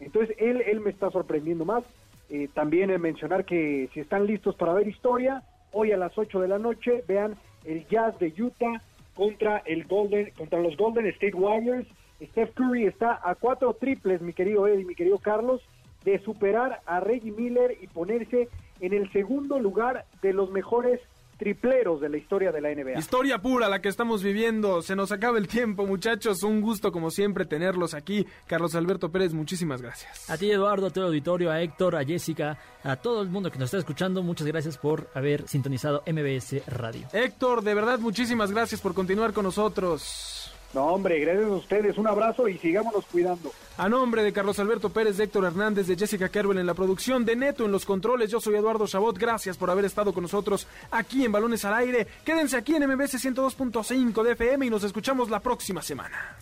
[0.00, 1.84] Entonces él, él me está sorprendiendo más.
[2.30, 5.42] Eh, también mencionar que si están listos para ver historia,
[5.72, 8.80] hoy a las 8 de la noche vean el Jazz de Utah
[9.14, 11.86] contra el Golden contra los Golden State Warriors.
[12.20, 15.60] Steph Curry está a cuatro triples, mi querido Eddie, mi querido Carlos,
[16.04, 18.48] de superar a Reggie Miller y ponerse
[18.80, 21.00] en el segundo lugar de los mejores
[21.42, 23.00] tripleros de la historia de la NBA.
[23.00, 24.80] Historia pura la que estamos viviendo.
[24.80, 26.44] Se nos acaba el tiempo, muchachos.
[26.44, 28.24] Un gusto, como siempre, tenerlos aquí.
[28.46, 30.30] Carlos Alberto Pérez, muchísimas gracias.
[30.30, 33.50] A ti, Eduardo, a todo el auditorio, a Héctor, a Jessica, a todo el mundo
[33.50, 34.22] que nos está escuchando.
[34.22, 37.08] Muchas gracias por haber sintonizado MBS Radio.
[37.12, 40.52] Héctor, de verdad, muchísimas gracias por continuar con nosotros.
[40.74, 41.98] No, hombre, gracias a ustedes.
[41.98, 43.52] Un abrazo y sigámonos cuidando.
[43.76, 47.24] A nombre de Carlos Alberto Pérez, de Héctor Hernández, de Jessica Kerwin en la producción,
[47.24, 49.18] de Neto en los controles, yo soy Eduardo Chabot.
[49.18, 52.06] Gracias por haber estado con nosotros aquí en Balones al Aire.
[52.24, 56.36] Quédense aquí en MBS 102.5 de FM y nos escuchamos la próxima semana.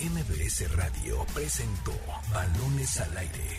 [0.00, 1.92] MBS Radio presentó
[2.30, 3.58] Balones al Aire